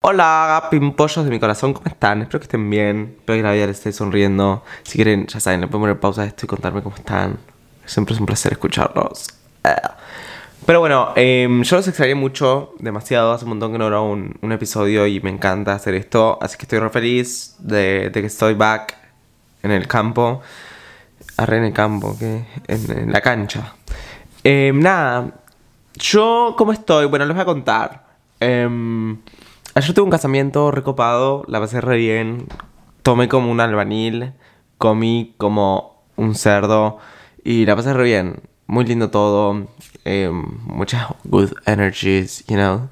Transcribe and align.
Hola, 0.00 0.68
pimpollos 0.70 1.24
de 1.24 1.30
mi 1.30 1.38
corazón, 1.38 1.74
¿cómo 1.74 1.86
están? 1.86 2.22
Espero 2.22 2.40
que 2.40 2.44
estén 2.44 2.70
bien, 2.70 3.16
espero 3.18 3.38
que 3.38 3.42
la 3.42 3.52
vida 3.52 3.66
les 3.66 3.76
esté 3.76 3.92
sonriendo. 3.92 4.62
Si 4.82 4.96
quieren, 4.96 5.26
ya 5.26 5.38
saben, 5.38 5.60
le 5.60 5.66
pueden 5.66 5.82
poner 5.82 6.00
pausa 6.00 6.22
a 6.22 6.24
esto 6.24 6.46
y 6.46 6.48
contarme 6.48 6.82
cómo 6.82 6.96
están. 6.96 7.38
Siempre 7.84 8.14
es 8.14 8.20
un 8.20 8.26
placer 8.26 8.52
escucharlos. 8.52 9.26
Eh. 9.64 9.74
Pero 10.64 10.80
bueno, 10.80 11.12
em, 11.16 11.62
yo 11.62 11.76
los 11.76 11.88
extrañé 11.88 12.14
mucho, 12.14 12.74
demasiado. 12.78 13.32
Hace 13.32 13.44
un 13.44 13.50
montón 13.50 13.72
que 13.72 13.78
no 13.78 13.86
grabo 13.86 14.10
un, 14.10 14.52
episodio 14.52 15.06
y 15.06 15.20
me 15.20 15.30
encanta 15.30 15.74
hacer 15.74 15.94
esto. 15.94 16.38
Así 16.40 16.56
que 16.56 16.62
estoy 16.62 16.78
re 16.78 16.90
feliz 16.90 17.56
de, 17.58 18.10
que 18.12 18.26
estoy 18.26 18.54
back 18.54 18.96
en 19.62 19.72
el 19.72 19.86
campo. 19.86 20.40
Arre 21.36 21.58
en 21.58 21.64
el 21.64 21.72
campo, 21.72 22.16
que 22.18 22.44
en, 22.66 22.98
en 22.98 23.12
la 23.12 23.20
cancha. 23.20 23.74
Em, 24.44 24.78
nada, 24.80 25.32
yo, 25.94 26.54
¿cómo 26.56 26.72
estoy? 26.72 27.06
Bueno, 27.06 27.24
les 27.26 27.34
voy 27.34 27.42
a 27.42 27.46
contar. 27.46 28.07
Em, 28.40 29.18
ayer 29.74 29.94
tuve 29.94 30.04
un 30.04 30.10
casamiento 30.10 30.70
recopado, 30.70 31.44
la 31.48 31.60
pasé 31.60 31.80
re 31.80 31.96
bien. 31.96 32.46
Tomé 33.02 33.28
como 33.28 33.50
un 33.50 33.60
albanil, 33.60 34.34
comí 34.78 35.34
como 35.38 36.04
un 36.16 36.34
cerdo 36.34 36.98
y 37.44 37.66
la 37.66 37.76
pasé 37.76 37.92
re 37.94 38.04
bien. 38.04 38.40
Muy 38.66 38.84
lindo 38.84 39.10
todo, 39.10 39.66
em, 40.04 40.44
muchas 40.66 41.08
good 41.24 41.50
energies, 41.66 42.44
you 42.46 42.56
know. 42.56 42.88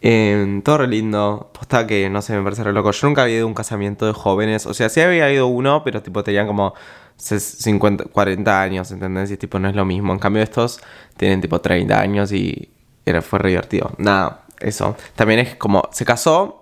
Em, 0.00 0.62
todo 0.62 0.78
re 0.78 0.88
lindo. 0.88 1.50
Posta 1.54 1.86
que 1.86 2.10
no 2.10 2.22
sé, 2.22 2.36
me 2.36 2.42
parece 2.42 2.64
re 2.64 2.72
loco. 2.72 2.90
Yo 2.90 3.06
nunca 3.06 3.22
había 3.22 3.36
ido 3.36 3.44
a 3.44 3.48
un 3.48 3.54
casamiento 3.54 4.06
de 4.06 4.12
jóvenes. 4.12 4.66
O 4.66 4.74
sea, 4.74 4.88
sí 4.88 5.00
había 5.00 5.32
ido 5.32 5.46
uno, 5.46 5.82
pero 5.84 6.02
tipo 6.02 6.24
tenían 6.24 6.46
como 6.48 6.74
50, 7.16 8.06
40 8.06 8.60
años, 8.62 8.90
¿entendés? 8.90 9.30
Y 9.30 9.36
tipo 9.36 9.58
no 9.58 9.68
es 9.68 9.76
lo 9.76 9.84
mismo. 9.84 10.12
En 10.12 10.18
cambio, 10.18 10.42
estos 10.42 10.80
tienen 11.16 11.40
tipo 11.40 11.60
30 11.60 12.00
años 12.00 12.32
y 12.32 12.70
era, 13.06 13.22
fue 13.22 13.38
re 13.38 13.50
divertido. 13.50 13.92
Nada, 13.98 14.41
eso. 14.62 14.96
También 15.14 15.40
es 15.40 15.54
como, 15.56 15.88
se 15.92 16.04
casó 16.04 16.60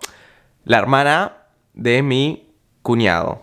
la 0.65 0.79
hermana 0.79 1.37
de 1.75 2.03
mi 2.03 2.55
cuñado. 2.83 3.43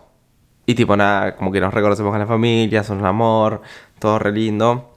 Y 0.66 0.74
tipo 0.74 0.96
nada, 0.96 1.36
como 1.36 1.50
que 1.50 1.60
nos 1.60 1.72
reconocemos 1.72 2.10
con 2.10 2.20
la 2.20 2.26
familia, 2.26 2.84
son 2.84 2.98
un 2.98 3.06
amor, 3.06 3.62
todo 3.98 4.18
re 4.18 4.32
lindo. 4.32 4.94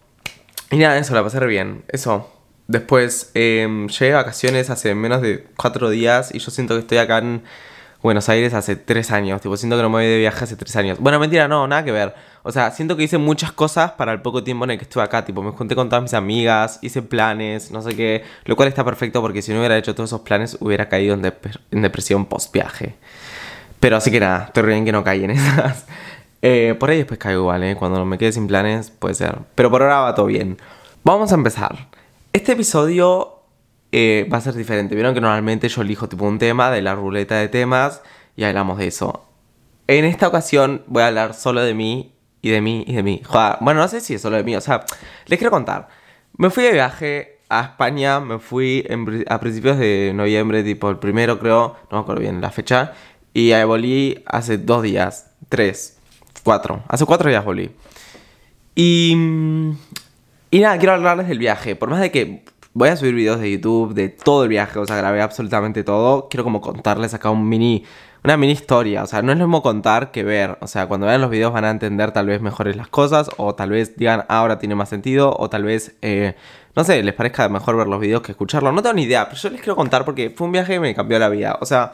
Y 0.69 0.77
nada, 0.77 0.97
eso, 0.97 1.13
la 1.13 1.23
pasé 1.23 1.39
re 1.39 1.47
bien. 1.47 1.83
Eso. 1.87 2.29
Después 2.67 3.31
eh, 3.33 3.67
llegué 3.87 4.05
de 4.05 4.13
vacaciones 4.13 4.69
hace 4.69 4.95
menos 4.95 5.21
de 5.21 5.45
cuatro 5.57 5.89
días 5.89 6.33
y 6.33 6.39
yo 6.39 6.51
siento 6.51 6.75
que 6.75 6.81
estoy 6.81 6.97
acá 6.99 7.17
en 7.17 7.43
Buenos 8.03 8.29
Aires 8.29 8.53
hace 8.55 8.75
tres 8.75 9.11
años. 9.11 9.41
Tipo, 9.41 9.55
siento 9.57 9.75
que 9.75 9.83
no 9.83 9.89
me 9.89 9.97
voy 9.97 10.05
de 10.05 10.17
viaje 10.17 10.43
hace 10.43 10.55
tres 10.55 10.75
años. 10.75 10.97
Bueno, 10.99 11.19
mentira, 11.19 11.47
no, 11.47 11.67
nada 11.67 11.83
que 11.85 11.91
ver. 11.91 12.15
O 12.41 12.51
sea, 12.51 12.71
siento 12.71 12.97
que 12.97 13.03
hice 13.03 13.19
muchas 13.19 13.51
cosas 13.51 13.91
para 13.91 14.11
el 14.11 14.21
poco 14.21 14.43
tiempo 14.43 14.65
en 14.65 14.71
el 14.71 14.77
que 14.77 14.85
estuve 14.85 15.03
acá. 15.03 15.23
Tipo, 15.23 15.43
me 15.43 15.51
junté 15.51 15.75
con 15.75 15.87
todas 15.87 16.01
mis 16.01 16.15
amigas, 16.15 16.79
hice 16.81 17.03
planes, 17.03 17.69
no 17.69 17.81
sé 17.83 17.95
qué. 17.95 18.23
Lo 18.45 18.55
cual 18.55 18.69
está 18.69 18.83
perfecto 18.83 19.21
porque 19.21 19.43
si 19.43 19.53
no 19.53 19.59
hubiera 19.59 19.77
hecho 19.77 19.93
todos 19.93 20.09
esos 20.09 20.21
planes, 20.21 20.57
hubiera 20.59 20.89
caído 20.89 21.13
en, 21.13 21.33
en 21.71 21.81
depresión 21.81 22.25
post 22.25 22.51
viaje. 22.51 22.95
Pero 23.79 23.97
así 23.97 24.09
que 24.09 24.19
nada, 24.19 24.45
estoy 24.47 24.63
bien 24.63 24.83
que 24.83 24.91
no 24.91 25.03
caí 25.03 25.23
en 25.23 25.31
esas. 25.31 25.85
Eh, 26.41 26.75
por 26.79 26.89
ahí 26.89 26.97
después 26.97 27.19
caigo 27.19 27.41
igual, 27.41 27.63
¿eh? 27.63 27.75
Cuando 27.75 28.03
me 28.03 28.17
quede 28.17 28.31
sin 28.31 28.47
planes, 28.47 28.89
puede 28.89 29.13
ser. 29.13 29.37
Pero 29.53 29.69
por 29.69 29.83
ahora 29.83 29.99
va 29.99 30.15
todo 30.15 30.25
bien. 30.25 30.57
Vamos 31.03 31.31
a 31.31 31.35
empezar. 31.35 31.87
Este 32.33 32.53
episodio 32.53 33.40
eh, 33.91 34.27
va 34.31 34.37
a 34.37 34.41
ser 34.41 34.53
diferente. 34.53 34.95
Vieron 34.95 35.13
que 35.13 35.21
normalmente 35.21 35.67
yo 35.67 35.81
elijo 35.81 36.07
tipo 36.07 36.25
un 36.25 36.39
tema 36.39 36.71
de 36.71 36.81
la 36.81 36.95
ruleta 36.95 37.35
de 37.35 37.47
temas 37.49 38.01
y 38.35 38.43
hablamos 38.43 38.77
de 38.77 38.87
eso. 38.87 39.25
En 39.87 40.05
esta 40.05 40.27
ocasión 40.27 40.83
voy 40.87 41.03
a 41.03 41.07
hablar 41.07 41.33
solo 41.33 41.61
de 41.61 41.73
mí 41.73 42.13
y 42.41 42.49
de 42.49 42.61
mí 42.61 42.85
y 42.87 42.95
de 42.95 43.03
mí. 43.03 43.21
Joder, 43.25 43.57
bueno, 43.61 43.81
no 43.81 43.87
sé 43.87 44.01
si 44.01 44.13
es 44.13 44.21
solo 44.21 44.37
de 44.37 44.43
mí, 44.43 44.55
o 44.55 44.61
sea, 44.61 44.85
les 45.25 45.37
quiero 45.37 45.51
contar. 45.51 45.89
Me 46.37 46.49
fui 46.49 46.63
de 46.63 46.71
viaje 46.71 47.39
a 47.49 47.61
España, 47.61 48.19
me 48.21 48.39
fui 48.39 48.87
a 49.27 49.39
principios 49.39 49.77
de 49.77 50.13
noviembre, 50.15 50.63
tipo 50.63 50.89
el 50.89 50.97
primero 50.97 51.37
creo, 51.37 51.75
no 51.91 51.97
me 51.97 52.01
acuerdo 52.03 52.21
bien 52.21 52.39
la 52.39 52.49
fecha, 52.49 52.93
y 53.33 53.51
volví 53.63 54.23
hace 54.25 54.57
dos 54.57 54.83
días, 54.83 55.31
tres, 55.49 55.97
cuatro, 56.43 56.83
hace 56.87 57.05
cuatro 57.05 57.29
días 57.29 57.43
volví. 57.43 57.71
Y, 58.73 59.13
y 60.49 60.59
nada, 60.59 60.77
quiero 60.77 60.93
hablarles 60.93 61.27
del 61.27 61.39
viaje, 61.39 61.75
por 61.75 61.89
más 61.89 61.99
de 61.99 62.11
que 62.11 62.45
Voy 62.73 62.87
a 62.87 62.95
subir 62.95 63.13
videos 63.13 63.41
de 63.41 63.51
YouTube 63.51 63.93
de 63.93 64.07
todo 64.07 64.43
el 64.43 64.49
viaje, 64.49 64.79
o 64.79 64.85
sea, 64.85 64.95
grabé 64.95 65.21
absolutamente 65.21 65.83
todo. 65.83 66.29
Quiero 66.29 66.45
como 66.45 66.61
contarles 66.61 67.13
acá 67.13 67.29
un 67.29 67.49
mini, 67.49 67.83
una 68.23 68.37
mini 68.37 68.53
historia, 68.53 69.03
o 69.03 69.07
sea, 69.07 69.21
no 69.21 69.33
es 69.33 69.37
lo 69.37 69.45
mismo 69.45 69.61
contar 69.61 70.11
que 70.11 70.23
ver. 70.23 70.57
O 70.61 70.67
sea, 70.67 70.87
cuando 70.87 71.05
vean 71.05 71.19
los 71.19 71.29
videos 71.29 71.51
van 71.51 71.65
a 71.65 71.69
entender 71.69 72.13
tal 72.13 72.27
vez 72.27 72.41
mejores 72.41 72.77
las 72.77 72.87
cosas, 72.87 73.29
o 73.35 73.55
tal 73.55 73.71
vez 73.71 73.97
digan, 73.97 74.21
ah, 74.29 74.39
ahora 74.39 74.57
tiene 74.57 74.75
más 74.75 74.87
sentido, 74.87 75.35
o 75.37 75.49
tal 75.49 75.63
vez, 75.65 75.97
eh, 76.01 76.35
no 76.73 76.85
sé, 76.85 77.03
les 77.03 77.13
parezca 77.13 77.49
mejor 77.49 77.75
ver 77.75 77.87
los 77.87 77.99
videos 77.99 78.21
que 78.21 78.31
escucharlos. 78.31 78.73
No 78.73 78.81
tengo 78.81 78.93
ni 78.93 79.03
idea, 79.03 79.25
pero 79.25 79.41
yo 79.41 79.49
les 79.49 79.59
quiero 79.59 79.75
contar 79.75 80.05
porque 80.05 80.29
fue 80.29 80.47
un 80.47 80.53
viaje 80.53 80.73
que 80.73 80.79
me 80.79 80.95
cambió 80.95 81.19
la 81.19 81.27
vida. 81.27 81.57
O 81.59 81.65
sea, 81.65 81.91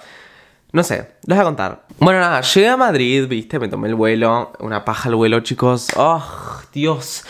no 0.74 0.84
sé, 0.84 1.08
les 1.26 1.38
voy 1.38 1.40
a 1.40 1.44
contar. 1.44 1.86
Bueno, 1.98 2.20
nada, 2.20 2.42
llegué 2.42 2.70
a 2.70 2.78
Madrid, 2.78 3.28
viste, 3.28 3.58
me 3.58 3.68
tomé 3.68 3.88
el 3.88 3.96
vuelo, 3.96 4.52
una 4.60 4.86
paja 4.86 5.10
el 5.10 5.16
vuelo, 5.16 5.40
chicos. 5.40 5.88
Oh, 5.96 6.24
Dios. 6.72 7.24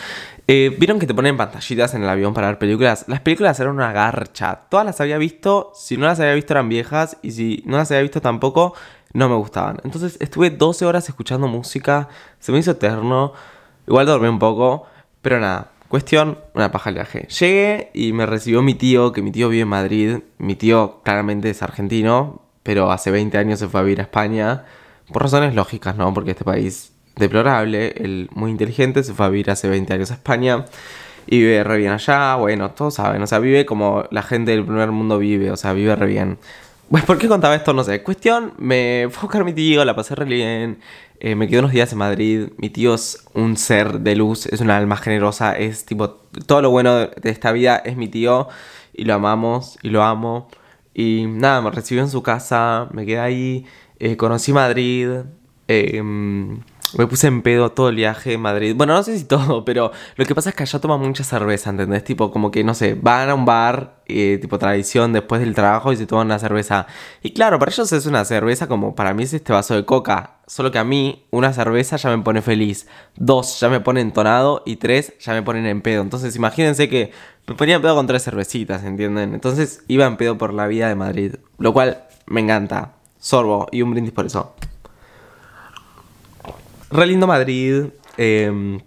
Eh, 0.50 0.74
¿Vieron 0.78 0.98
que 0.98 1.06
te 1.06 1.12
ponen 1.12 1.36
pantallitas 1.36 1.92
en 1.92 2.02
el 2.02 2.08
avión 2.08 2.32
para 2.32 2.46
ver 2.46 2.58
películas? 2.58 3.04
Las 3.06 3.20
películas 3.20 3.60
eran 3.60 3.74
una 3.74 3.92
garcha. 3.92 4.60
Todas 4.70 4.86
las 4.86 4.98
había 4.98 5.18
visto. 5.18 5.72
Si 5.74 5.98
no 5.98 6.06
las 6.06 6.18
había 6.20 6.32
visto 6.32 6.54
eran 6.54 6.70
viejas. 6.70 7.18
Y 7.20 7.32
si 7.32 7.62
no 7.66 7.76
las 7.76 7.90
había 7.90 8.00
visto 8.00 8.22
tampoco, 8.22 8.72
no 9.12 9.28
me 9.28 9.34
gustaban. 9.34 9.76
Entonces 9.84 10.16
estuve 10.20 10.48
12 10.48 10.86
horas 10.86 11.06
escuchando 11.06 11.48
música. 11.48 12.08
Se 12.38 12.50
me 12.50 12.60
hizo 12.60 12.70
eterno. 12.70 13.34
Igual 13.86 14.06
dormí 14.06 14.28
un 14.28 14.38
poco. 14.38 14.86
Pero 15.20 15.38
nada. 15.38 15.70
Cuestión, 15.88 16.38
una 16.54 16.72
paja 16.72 16.88
el 16.88 16.94
viaje. 16.94 17.28
Llegué 17.28 17.90
y 17.92 18.14
me 18.14 18.24
recibió 18.24 18.62
mi 18.62 18.74
tío, 18.74 19.12
que 19.12 19.20
mi 19.20 19.30
tío 19.30 19.50
vive 19.50 19.62
en 19.62 19.68
Madrid. 19.68 20.18
Mi 20.38 20.54
tío 20.54 21.02
claramente 21.02 21.50
es 21.50 21.62
argentino, 21.62 22.40
pero 22.62 22.90
hace 22.90 23.10
20 23.10 23.36
años 23.36 23.58
se 23.58 23.68
fue 23.68 23.80
a 23.80 23.82
vivir 23.82 24.00
a 24.00 24.04
España. 24.04 24.64
Por 25.12 25.22
razones 25.22 25.54
lógicas, 25.54 25.96
¿no? 25.96 26.12
Porque 26.14 26.30
este 26.30 26.44
país 26.44 26.92
deplorable, 27.18 27.94
el 27.96 28.28
muy 28.34 28.50
inteligente, 28.50 29.02
se 29.02 29.14
fue 29.14 29.26
a 29.26 29.28
vivir 29.28 29.50
hace 29.50 29.68
20 29.68 29.92
años 29.92 30.10
a 30.10 30.14
España 30.14 30.64
y 31.26 31.38
vive 31.38 31.62
re 31.62 31.76
bien 31.78 31.92
allá, 31.92 32.36
bueno, 32.36 32.70
todos 32.70 32.94
saben, 32.94 33.22
o 33.22 33.26
sea, 33.26 33.38
vive 33.38 33.66
como 33.66 34.04
la 34.10 34.22
gente 34.22 34.52
del 34.52 34.64
primer 34.64 34.90
mundo 34.92 35.18
vive, 35.18 35.50
o 35.50 35.56
sea, 35.56 35.74
vive 35.74 35.94
re 35.94 36.06
bien. 36.06 36.38
Bueno, 36.88 37.06
¿por 37.06 37.18
qué 37.18 37.28
contaba 37.28 37.54
esto? 37.54 37.74
No 37.74 37.84
sé. 37.84 38.02
Cuestión, 38.02 38.54
me 38.56 39.08
fue 39.10 39.18
a 39.18 39.22
buscar 39.22 39.42
a 39.42 39.44
mi 39.44 39.52
tío, 39.52 39.84
la 39.84 39.94
pasé 39.94 40.14
re 40.14 40.24
bien. 40.24 40.78
Eh, 41.20 41.34
me 41.34 41.46
quedé 41.46 41.58
unos 41.58 41.72
días 41.72 41.92
en 41.92 41.98
Madrid. 41.98 42.48
Mi 42.56 42.70
tío 42.70 42.94
es 42.94 43.26
un 43.34 43.58
ser 43.58 44.00
de 44.00 44.16
luz, 44.16 44.46
es 44.46 44.60
una 44.62 44.78
alma 44.78 44.96
generosa, 44.96 45.52
es 45.52 45.84
tipo, 45.84 46.08
todo 46.46 46.62
lo 46.62 46.70
bueno 46.70 46.96
de 46.96 47.30
esta 47.30 47.52
vida 47.52 47.76
es 47.84 47.96
mi 47.98 48.08
tío 48.08 48.48
y 48.94 49.04
lo 49.04 49.12
amamos 49.14 49.78
y 49.82 49.90
lo 49.90 50.02
amo. 50.02 50.48
Y 50.94 51.26
nada, 51.26 51.60
me 51.60 51.70
recibió 51.70 52.02
en 52.02 52.10
su 52.10 52.22
casa, 52.22 52.88
me 52.92 53.04
quedé 53.04 53.18
ahí, 53.20 53.66
eh, 53.98 54.16
conocí 54.16 54.54
Madrid. 54.54 55.10
Eh, 55.68 56.02
me 56.96 57.06
puse 57.06 57.26
en 57.26 57.42
pedo 57.42 57.72
todo 57.72 57.88
el 57.88 57.96
viaje 57.96 58.34
en 58.34 58.40
Madrid. 58.40 58.74
Bueno, 58.76 58.94
no 58.94 59.02
sé 59.02 59.18
si 59.18 59.24
todo, 59.24 59.64
pero 59.66 59.92
lo 60.16 60.24
que 60.24 60.34
pasa 60.34 60.50
es 60.50 60.56
que 60.56 60.62
allá 60.62 60.78
toman 60.78 61.00
mucha 61.00 61.24
cerveza, 61.24 61.70
¿entendés? 61.70 62.04
Tipo, 62.04 62.30
como 62.30 62.50
que, 62.50 62.64
no 62.64 62.74
sé, 62.74 62.94
van 62.94 63.30
a 63.30 63.34
un 63.34 63.44
bar, 63.44 64.02
eh, 64.06 64.38
tipo 64.40 64.58
tradición, 64.58 65.12
después 65.12 65.40
del 65.40 65.54
trabajo 65.54 65.92
y 65.92 65.96
se 65.96 66.06
toman 66.06 66.26
una 66.26 66.38
cerveza. 66.38 66.86
Y 67.22 67.32
claro, 67.32 67.58
para 67.58 67.70
ellos 67.70 67.92
es 67.92 68.06
una 68.06 68.24
cerveza 68.24 68.66
como 68.66 68.94
para 68.94 69.14
mí 69.14 69.24
es 69.24 69.34
este 69.34 69.52
vaso 69.52 69.74
de 69.74 69.84
coca. 69.84 70.38
Solo 70.46 70.70
que 70.70 70.78
a 70.78 70.84
mí, 70.84 71.26
una 71.30 71.52
cerveza 71.52 71.96
ya 71.96 72.16
me 72.16 72.22
pone 72.22 72.40
feliz. 72.40 72.86
Dos, 73.16 73.60
ya 73.60 73.68
me 73.68 73.80
pone 73.80 74.00
entonado. 74.00 74.62
Y 74.64 74.76
tres, 74.76 75.12
ya 75.20 75.34
me 75.34 75.42
ponen 75.42 75.66
en 75.66 75.82
pedo. 75.82 76.00
Entonces, 76.00 76.36
imagínense 76.36 76.88
que 76.88 77.12
me 77.46 77.54
ponía 77.54 77.76
en 77.76 77.82
pedo 77.82 77.94
con 77.94 78.06
tres 78.06 78.24
cervecitas, 78.24 78.82
¿entienden? 78.84 79.34
Entonces, 79.34 79.84
iba 79.88 80.06
en 80.06 80.16
pedo 80.16 80.38
por 80.38 80.54
la 80.54 80.66
vida 80.66 80.88
de 80.88 80.94
Madrid. 80.94 81.34
Lo 81.58 81.72
cual 81.72 82.04
me 82.26 82.40
encanta. 82.40 82.94
Sorbo 83.18 83.66
y 83.72 83.82
un 83.82 83.90
brindis 83.90 84.12
por 84.12 84.26
eso. 84.26 84.54
Re 86.90 87.06
lindo 87.06 87.26
Madrid. 87.26 87.86
Em, 88.16 88.80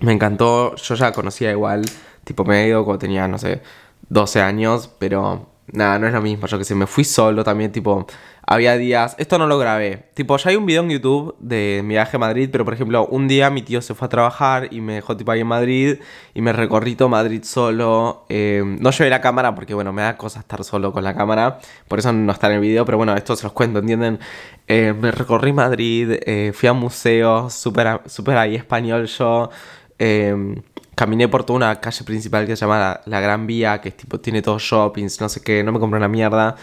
me 0.00 0.12
encantó. 0.12 0.74
Yo 0.76 0.94
ya 0.94 1.12
conocía 1.12 1.50
igual. 1.50 1.84
Tipo, 2.24 2.44
me 2.44 2.64
he 2.64 2.68
ido 2.68 2.84
cuando 2.84 2.98
tenía, 3.00 3.28
no 3.28 3.38
sé, 3.38 3.62
12 4.08 4.40
años. 4.40 4.90
Pero 4.98 5.46
nada, 5.72 5.98
no 5.98 6.06
es 6.06 6.12
lo 6.12 6.22
mismo. 6.22 6.46
Yo 6.46 6.58
que 6.58 6.64
sé, 6.64 6.74
me 6.74 6.86
fui 6.86 7.04
solo 7.04 7.44
también. 7.44 7.72
Tipo, 7.72 8.06
había 8.46 8.76
días. 8.76 9.14
Esto 9.18 9.38
no 9.38 9.46
lo 9.46 9.58
grabé. 9.58 10.04
Tipo, 10.14 10.36
ya 10.36 10.50
hay 10.50 10.56
un 10.56 10.66
video 10.66 10.82
en 10.82 10.90
YouTube 10.90 11.34
de 11.38 11.80
mi 11.84 11.94
viaje 11.94 12.16
a 12.16 12.20
Madrid. 12.20 12.48
Pero 12.52 12.64
por 12.64 12.74
ejemplo, 12.74 13.06
un 13.06 13.28
día 13.28 13.50
mi 13.50 13.62
tío 13.62 13.80
se 13.82 13.94
fue 13.94 14.06
a 14.06 14.08
trabajar 14.08 14.68
y 14.70 14.80
me 14.80 14.94
dejó 14.94 15.16
tipo 15.16 15.30
ahí 15.32 15.40
en 15.40 15.46
Madrid. 15.46 15.98
Y 16.34 16.40
me 16.40 16.52
recorrí 16.52 16.96
todo 16.96 17.08
Madrid 17.08 17.42
solo. 17.44 18.26
Em, 18.28 18.78
no 18.80 18.90
llevé 18.90 19.10
la 19.10 19.20
cámara 19.20 19.54
porque, 19.54 19.74
bueno, 19.74 19.92
me 19.92 20.02
da 20.02 20.16
cosa 20.16 20.40
estar 20.40 20.62
solo 20.64 20.92
con 20.92 21.04
la 21.04 21.14
cámara. 21.14 21.58
Por 21.88 21.98
eso 21.98 22.12
no 22.12 22.32
está 22.32 22.48
en 22.48 22.54
el 22.54 22.60
video. 22.60 22.84
Pero 22.84 22.98
bueno, 22.98 23.14
esto 23.16 23.36
se 23.36 23.44
los 23.44 23.52
cuento, 23.52 23.78
¿entienden? 23.80 24.18
Eh, 24.66 24.94
me 24.98 25.10
recorrí 25.10 25.52
Madrid, 25.52 26.18
eh, 26.24 26.52
fui 26.54 26.68
a 26.68 26.72
museos, 26.72 27.52
súper 27.52 28.00
super 28.06 28.36
ahí 28.36 28.54
español 28.56 29.06
yo. 29.06 29.50
Em, 29.98 30.56
caminé 30.94 31.28
por 31.28 31.44
toda 31.44 31.56
una 31.56 31.80
calle 31.80 32.04
principal 32.04 32.46
que 32.46 32.56
se 32.56 32.64
llama 32.64 33.00
la, 33.04 33.20
Gran 33.20 33.46
Vía, 33.46 33.80
que 33.80 33.90
es, 33.90 33.96
tipo, 33.96 34.20
tiene 34.20 34.42
todos 34.42 34.62
shoppings, 34.62 35.20
no 35.20 35.28
sé 35.28 35.42
qué, 35.42 35.62
no 35.62 35.72
me 35.72 35.78
compré 35.80 35.98
una 35.98 36.08
mierda, 36.08 36.56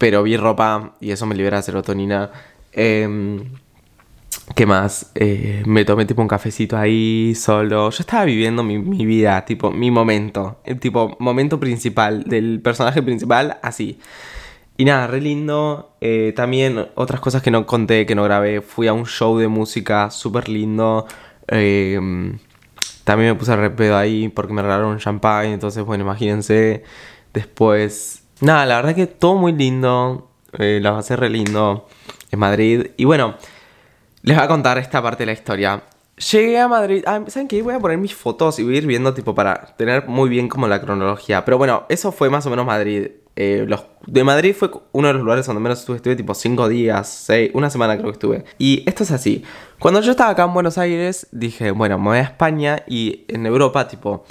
pero 0.00 0.22
vi 0.22 0.38
ropa 0.38 0.94
y 0.98 1.10
eso 1.10 1.26
me 1.26 1.34
libera 1.34 1.60
serotonina. 1.60 2.30
Em, 2.72 3.44
¿Qué 4.54 4.64
más? 4.64 5.12
Eh, 5.14 5.62
me 5.66 5.84
tomé 5.84 6.06
tipo 6.06 6.22
un 6.22 6.28
cafecito 6.28 6.78
ahí 6.78 7.34
solo. 7.36 7.90
Yo 7.90 7.98
estaba 8.00 8.24
viviendo 8.24 8.62
mi, 8.62 8.78
mi 8.78 9.04
vida, 9.04 9.44
tipo 9.44 9.70
mi 9.70 9.90
momento. 9.90 10.62
El 10.64 10.80
tipo 10.80 11.16
momento 11.20 11.60
principal 11.60 12.24
del 12.24 12.62
personaje 12.62 13.02
principal, 13.02 13.58
así. 13.62 13.98
Y 14.78 14.86
nada, 14.86 15.06
re 15.06 15.20
lindo. 15.20 15.94
Eh, 16.00 16.32
también 16.34 16.88
otras 16.94 17.20
cosas 17.20 17.42
que 17.42 17.50
no 17.50 17.66
conté, 17.66 18.06
que 18.06 18.14
no 18.14 18.24
grabé. 18.24 18.62
Fui 18.62 18.88
a 18.88 18.94
un 18.94 19.04
show 19.04 19.36
de 19.36 19.48
música 19.48 20.10
súper 20.10 20.48
lindo. 20.48 21.06
Eh, 21.48 22.00
también 23.04 23.32
me 23.32 23.34
puse 23.38 23.54
re 23.54 23.68
pedo 23.68 23.98
ahí 23.98 24.30
porque 24.30 24.54
me 24.54 24.62
regalaron 24.62 24.98
champagne. 24.98 25.52
Entonces, 25.52 25.84
bueno, 25.84 26.04
imagínense. 26.04 26.84
Después, 27.34 28.19
nada, 28.40 28.66
la 28.66 28.76
verdad 28.76 28.94
que 28.94 29.06
todo 29.06 29.36
muy 29.36 29.52
lindo. 29.52 30.26
Eh, 30.58 30.80
la 30.82 30.92
pasé 30.92 31.16
re 31.16 31.28
lindo 31.28 31.86
en 32.30 32.38
Madrid. 32.38 32.90
Y 32.96 33.04
bueno, 33.04 33.36
les 34.22 34.36
voy 34.36 34.44
a 34.44 34.48
contar 34.48 34.78
esta 34.78 35.02
parte 35.02 35.22
de 35.22 35.26
la 35.26 35.32
historia. 35.32 35.82
Llegué 36.32 36.58
a 36.58 36.68
Madrid. 36.68 37.02
Ah, 37.06 37.20
¿Saben 37.28 37.48
qué? 37.48 37.62
Voy 37.62 37.74
a 37.74 37.78
poner 37.78 37.98
mis 37.98 38.14
fotos 38.14 38.58
y 38.58 38.64
voy 38.64 38.74
a 38.74 38.78
ir 38.78 38.86
viendo, 38.86 39.14
tipo, 39.14 39.34
para 39.34 39.74
tener 39.76 40.06
muy 40.06 40.28
bien 40.28 40.48
como 40.48 40.68
la 40.68 40.80
cronología. 40.80 41.44
Pero 41.44 41.56
bueno, 41.56 41.86
eso 41.88 42.12
fue 42.12 42.28
más 42.28 42.44
o 42.46 42.50
menos 42.50 42.66
Madrid. 42.66 43.08
Eh, 43.36 43.66
de 44.06 44.24
Madrid 44.24 44.54
fue 44.54 44.70
uno 44.92 45.08
de 45.08 45.14
los 45.14 45.22
lugares 45.22 45.46
donde 45.46 45.62
menos 45.62 45.78
estuve. 45.78 45.96
Estuve 45.96 46.16
tipo 46.16 46.34
cinco 46.34 46.68
días, 46.68 47.08
seis, 47.08 47.50
una 47.54 47.70
semana 47.70 47.94
creo 47.96 48.08
que 48.08 48.12
estuve. 48.12 48.44
Y 48.58 48.82
esto 48.86 49.04
es 49.04 49.12
así. 49.12 49.44
Cuando 49.78 50.02
yo 50.02 50.10
estaba 50.10 50.30
acá 50.30 50.44
en 50.44 50.52
Buenos 50.52 50.76
Aires, 50.76 51.26
dije, 51.32 51.70
bueno, 51.70 51.96
me 51.98 52.04
voy 52.08 52.18
a 52.18 52.22
España 52.22 52.82
y 52.86 53.24
en 53.28 53.46
Europa, 53.46 53.88
tipo, 53.88 54.24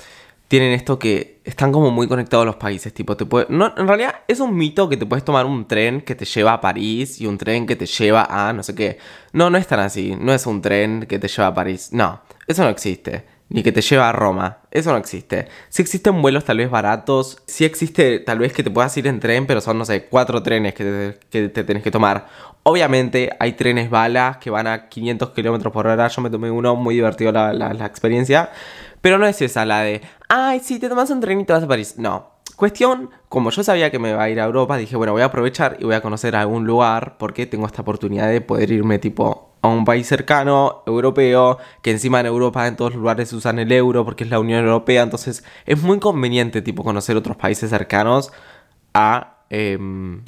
tienen 0.50 0.72
esto 0.72 0.98
que 0.98 1.42
están 1.46 1.72
como 1.72 1.92
muy 1.92 2.08
conectados 2.08 2.46
los 2.46 2.56
países. 2.56 2.92
Tipo, 2.92 3.16
te 3.16 3.26
puede, 3.26 3.46
no, 3.50 3.72
en 3.78 3.88
realidad 3.88 4.16
es 4.28 4.40
un 4.40 4.56
mito 4.58 4.90
que 4.90 4.98
te 4.98 5.06
puedes 5.06 5.24
tomar 5.24 5.46
un 5.46 5.68
tren 5.68 6.02
que 6.02 6.16
te 6.16 6.26
lleva 6.26 6.54
a 6.54 6.60
París 6.60 7.22
y 7.22 7.28
un 7.28 7.38
tren 7.38 7.68
que 7.68 7.76
te 7.76 7.86
lleva 7.86 8.26
a 8.30 8.52
no 8.52 8.64
sé 8.64 8.74
qué. 8.74 8.98
No, 9.32 9.52
no 9.52 9.60
es 9.60 9.68
tan 9.68 9.80
así. 9.80 10.16
No 10.20 10.34
es 10.34 10.48
un 10.48 10.62
tren 10.62 11.06
que 11.08 11.20
te 11.20 11.28
lleva 11.28 11.48
a 11.48 11.54
París. 11.54 11.90
No, 11.94 12.22
eso 12.48 12.64
no 12.64 12.70
existe. 12.70 13.26
Ni 13.50 13.62
que 13.62 13.72
te 13.72 13.82
lleva 13.82 14.10
a 14.10 14.12
Roma. 14.12 14.60
Eso 14.72 14.92
no 14.92 14.98
existe. 14.98 15.48
Si 15.70 15.84
existen 15.84 16.20
vuelos 16.20 16.46
tal 16.46 16.58
vez 16.58 16.70
baratos. 16.72 17.38
Si 17.46 17.64
existe 17.64 18.20
tal 18.20 18.40
vez 18.40 18.52
que 18.52 18.64
te 18.64 18.72
puedas 18.72 18.96
ir 18.98 19.06
en 19.06 19.20
tren, 19.20 19.46
pero 19.46 19.62
son, 19.62 19.78
no 19.78 19.86
sé, 19.86 20.06
cuatro 20.06 20.42
trenes 20.42 20.74
que 20.74 20.84
te, 20.84 21.20
que 21.30 21.50
te 21.50 21.64
tenés 21.64 21.84
que 21.84 21.92
tomar. 21.92 22.28
Obviamente 22.64 23.30
hay 23.40 23.54
trenes 23.54 23.90
balas 23.92 24.38
que 24.38 24.50
van 24.50 24.66
a 24.66 24.90
500 24.90 25.30
kilómetros 25.30 25.72
por 25.72 25.86
hora. 25.86 26.08
Yo 26.08 26.22
me 26.24 26.32
tomé 26.32 26.50
uno, 26.50 26.76
muy 26.76 26.96
divertido 26.96 27.32
la, 27.32 27.54
la, 27.54 27.74
la 27.74 27.86
experiencia. 27.86 28.52
Pero 29.02 29.18
no 29.18 29.26
es 29.26 29.42
esa 29.42 29.66
la 29.66 29.82
de, 29.82 30.02
ay, 30.28 30.60
si 30.60 30.80
te 30.80 30.90
tomas 30.90 31.10
un 31.10 31.20
tren 31.20 31.40
y 31.40 31.46
te 31.46 31.54
vas 31.54 31.64
a 31.64 31.68
París. 31.68 31.96
No. 31.98 32.40
Cuestión, 32.56 33.10
como 33.30 33.52
yo 33.52 33.64
sabía 33.64 33.90
que 33.90 34.00
me 34.00 34.10
iba 34.10 34.22
a 34.22 34.30
ir 34.30 34.40
a 34.42 34.44
Europa, 34.44 34.76
dije, 34.76 34.98
bueno, 34.98 35.14
voy 35.14 35.22
a 35.22 35.26
aprovechar 35.26 35.78
y 35.80 35.86
voy 35.86 35.96
a 35.96 36.02
conocer 36.02 36.36
algún 36.36 36.66
lugar 36.66 37.18
porque 37.18 37.46
tengo 37.46 37.66
esta 37.66 37.84
oportunidad 37.84 38.28
de 38.28 38.42
poder 38.42 38.72
irme 38.72 39.00
tipo 39.00 39.56
a 39.62 39.68
un 39.70 39.86
país 39.86 40.08
cercano, 40.08 40.84
europeo, 40.86 41.58
que 41.82 41.92
encima 41.92 42.20
en 42.20 42.26
Europa 42.26 42.68
en 42.68 42.76
todos 42.76 42.92
los 42.92 43.00
lugares 43.00 43.32
usan 43.34 43.60
el 43.60 43.72
euro 43.72 44.04
porque 44.04 44.26
es 44.26 44.30
la 44.30 44.40
Unión 44.40 44.66
Europea, 44.66 45.04
entonces 45.04 45.44
es 45.66 45.82
muy 45.82 46.00
conveniente 46.00 46.62
tipo 46.62 46.84
conocer 46.84 47.16
otros 47.16 47.38
países 47.38 47.70
cercanos 47.70 48.32
a... 48.94 49.38
Em, 49.50 50.22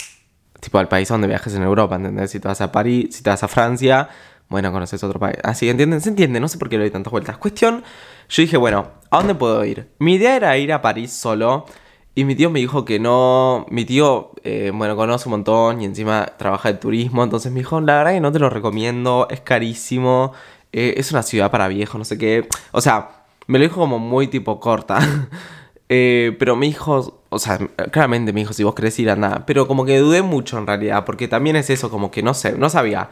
tipo 0.62 0.78
al 0.78 0.88
país 0.88 1.10
donde 1.10 1.28
viajes 1.28 1.56
en 1.56 1.64
Europa, 1.64 1.96
¿entendés? 1.96 2.32
Si 2.32 2.40
te 2.40 2.48
vas 2.48 2.62
a 2.62 2.72
París, 2.72 3.16
si 3.16 3.24
te 3.24 3.30
vas 3.30 3.44
a 3.44 3.48
Francia, 3.48 4.10
bueno, 4.52 4.72
conoces 4.72 5.04
otro 5.04 5.20
país. 5.20 5.38
Así, 5.44 5.70
¿entienden? 5.70 6.02
¿Se 6.02 6.10
entiende? 6.10 6.40
No 6.40 6.48
sé 6.48 6.58
por 6.60 6.70
qué 6.70 6.78
le 6.78 6.84
doy 6.84 6.92
tantas 6.92 7.10
vueltas. 7.10 7.38
Cuestión, 7.38 7.84
yo 8.30 8.42
dije, 8.42 8.58
bueno, 8.58 8.92
¿a 9.10 9.18
dónde 9.18 9.34
puedo 9.34 9.64
ir? 9.66 9.88
Mi 9.98 10.16
idea 10.16 10.36
era 10.36 10.58
ir 10.58 10.74
a 10.74 10.82
París 10.82 11.12
solo. 11.14 11.66
Y 12.14 12.26
mi 12.26 12.36
tío 12.36 12.50
me 12.50 12.60
dijo 12.60 12.84
que 12.84 13.00
no. 13.00 13.66
Mi 13.70 13.86
tío, 13.86 14.32
eh, 14.44 14.72
bueno, 14.76 14.96
conoce 14.98 15.30
un 15.30 15.32
montón 15.32 15.82
y 15.82 15.86
encima 15.86 16.26
trabaja 16.38 16.72
de 16.72 16.78
turismo. 16.78 17.24
Entonces 17.24 17.52
me 17.52 17.60
dijo, 17.60 17.80
la 17.82 17.96
verdad 17.98 18.12
que 18.12 18.20
no 18.20 18.32
te 18.34 18.40
lo 18.40 18.50
recomiendo, 18.50 19.28
es 19.32 19.40
carísimo. 19.42 20.34
eh, 20.74 20.96
es 20.98 21.12
una 21.12 21.24
ciudad 21.24 21.50
para 21.52 21.68
viejos, 21.70 21.98
no 21.98 22.06
sé 22.06 22.18
qué. 22.18 22.48
O 22.74 22.82
sea, 22.82 23.24
me 23.48 23.58
lo 23.58 23.64
dijo 23.64 23.80
como 23.80 24.00
muy 24.00 24.28
tipo 24.28 24.60
corta. 24.60 25.00
Eh, 25.94 26.38
pero 26.40 26.56
me 26.56 26.68
dijo, 26.68 27.22
o 27.28 27.38
sea, 27.38 27.58
claramente 27.92 28.32
me 28.32 28.40
dijo, 28.40 28.54
si 28.54 28.64
vos 28.64 28.74
querés 28.74 28.98
ir, 29.00 29.10
anda. 29.10 29.44
Pero 29.46 29.68
como 29.68 29.84
que 29.84 29.98
dudé 30.00 30.22
mucho 30.22 30.58
en 30.58 30.66
realidad, 30.66 31.04
porque 31.04 31.28
también 31.28 31.58
es 31.58 31.70
eso, 31.70 31.90
como 31.90 32.12
que 32.12 32.24
no 32.24 32.34
sé, 32.34 32.54
no 32.58 32.70
sabía. 32.70 33.10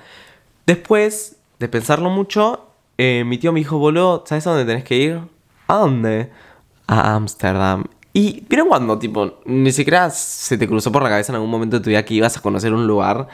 Después 0.70 1.36
de 1.58 1.68
pensarlo 1.68 2.12
mucho, 2.12 2.68
eh, 3.00 3.24
mi 3.26 3.40
tío 3.40 3.52
me 3.52 3.60
dijo, 3.60 3.80
boludo, 3.80 4.24
¿sabes 4.28 4.46
a 4.46 4.52
dónde 4.52 4.66
tenés 4.66 4.84
que 4.84 4.98
ir? 4.98 5.20
¿A 5.68 5.78
dónde? 5.78 6.30
A 6.86 7.16
Ámsterdam. 7.16 7.86
Y 8.14 8.46
vieron 8.48 8.68
cuando, 8.68 9.00
tipo, 9.00 9.40
ni 9.46 9.72
siquiera 9.72 10.12
se 10.12 10.60
te 10.60 10.68
cruzó 10.68 10.92
por 10.92 11.02
la 11.02 11.10
cabeza 11.10 11.32
en 11.32 11.38
algún 11.38 11.50
momento 11.50 11.80
de 11.80 11.84
tu 11.84 11.90
vida 11.90 12.06
que 12.06 12.14
ibas 12.14 12.38
a 12.38 12.42
conocer 12.42 12.72
un 12.72 12.86
lugar. 12.86 13.28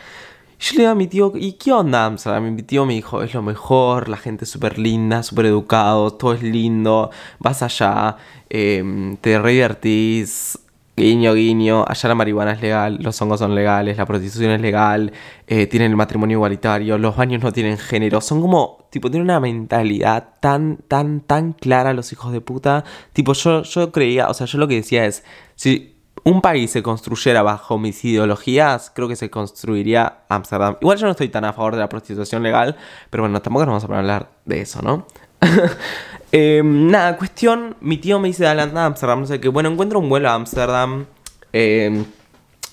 Yo 0.61 0.75
le 0.75 0.79
digo 0.83 0.91
a 0.91 0.95
mi 0.95 1.07
tío, 1.07 1.33
¿y 1.35 1.51
qué 1.57 1.73
onda 1.73 2.05
Amsterdam? 2.05 2.55
Mi 2.55 2.63
tío 2.63 2.85
me 2.85 2.93
dijo, 2.93 3.21
es 3.21 3.33
lo 3.33 3.41
mejor, 3.41 4.07
la 4.07 4.15
gente 4.15 4.45
es 4.45 4.49
súper 4.49 4.79
linda, 4.79 5.21
súper 5.21 5.47
educado, 5.47 6.11
todo 6.11 6.35
es 6.35 6.41
lindo, 6.41 7.11
vas 7.39 7.61
allá, 7.61 8.15
eh, 8.49 9.17
te 9.19 9.37
re 9.39 9.51
divertís, 9.51 10.57
guiño, 10.95 11.33
guiño, 11.33 11.85
allá 11.87 12.09
la 12.09 12.15
marihuana 12.15 12.53
es 12.53 12.61
legal, 12.61 12.97
los 13.01 13.21
hongos 13.21 13.39
son 13.39 13.53
legales, 13.53 13.97
la 13.97 14.05
prostitución 14.05 14.51
es 14.51 14.61
legal, 14.61 15.11
eh, 15.47 15.67
tienen 15.67 15.91
el 15.91 15.97
matrimonio 15.97 16.37
igualitario, 16.37 16.97
los 16.97 17.15
baños 17.15 17.43
no 17.43 17.51
tienen 17.51 17.77
género, 17.77 18.21
son 18.21 18.41
como, 18.41 18.87
tipo, 18.89 19.11
tienen 19.11 19.25
una 19.25 19.39
mentalidad 19.39 20.35
tan, 20.39 20.77
tan, 20.87 21.21
tan 21.21 21.53
clara 21.53 21.93
los 21.93 22.11
hijos 22.13 22.31
de 22.31 22.41
puta. 22.41 22.83
Tipo, 23.13 23.33
yo, 23.33 23.63
yo 23.63 23.91
creía, 23.91 24.29
o 24.29 24.33
sea, 24.33 24.47
yo 24.47 24.57
lo 24.57 24.67
que 24.67 24.75
decía 24.75 25.05
es, 25.05 25.23
si 25.55 25.95
un 26.23 26.41
país 26.41 26.71
se 26.71 26.81
construyera 26.81 27.43
bajo 27.43 27.77
mis 27.77 28.03
ideologías, 28.03 28.91
creo 28.93 29.07
que 29.07 29.15
se 29.15 29.29
construiría 29.29 30.23
Ámsterdam. 30.29 30.77
Igual 30.81 30.97
yo 30.97 31.05
no 31.05 31.11
estoy 31.11 31.29
tan 31.29 31.45
a 31.45 31.53
favor 31.53 31.75
de 31.75 31.81
la 31.81 31.89
prostitución 31.89 32.41
legal, 32.41 32.75
pero 33.09 33.23
bueno, 33.23 33.41
tampoco 33.41 33.65
nos 33.65 33.83
vamos 33.83 33.97
a 33.97 33.99
hablar 33.99 34.31
de 34.45 34.61
eso, 34.61 34.81
¿no? 34.81 35.05
eh, 36.37 36.61
nada, 36.65 37.15
cuestión, 37.15 37.77
mi 37.79 37.97
tío 37.97 38.19
me 38.19 38.27
dice, 38.27 38.43
dale, 38.43 38.61
anda 38.61 38.83
a 38.83 38.85
Ámsterdam, 38.87 39.21
no 39.21 39.25
sé 39.25 39.39
qué. 39.39 39.47
Bueno, 39.47 39.69
encuentro 39.69 39.99
un 39.99 40.09
vuelo 40.09 40.29
a 40.29 40.33
Ámsterdam. 40.33 41.05
Eh, 41.53 42.03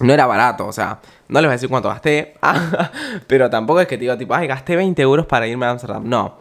no 0.00 0.12
era 0.12 0.26
barato, 0.26 0.66
o 0.66 0.72
sea, 0.72 0.98
no 1.28 1.40
les 1.40 1.46
voy 1.46 1.52
a 1.52 1.52
decir 1.52 1.68
cuánto 1.68 1.88
gasté, 1.88 2.34
pero 3.28 3.48
tampoco 3.50 3.80
es 3.80 3.86
que 3.86 3.96
te 3.96 4.00
digo, 4.00 4.18
tipo, 4.18 4.34
ay, 4.34 4.48
gasté 4.48 4.74
20 4.74 5.00
euros 5.00 5.26
para 5.26 5.46
irme 5.46 5.66
a 5.66 5.70
Ámsterdam. 5.70 6.08
No. 6.08 6.38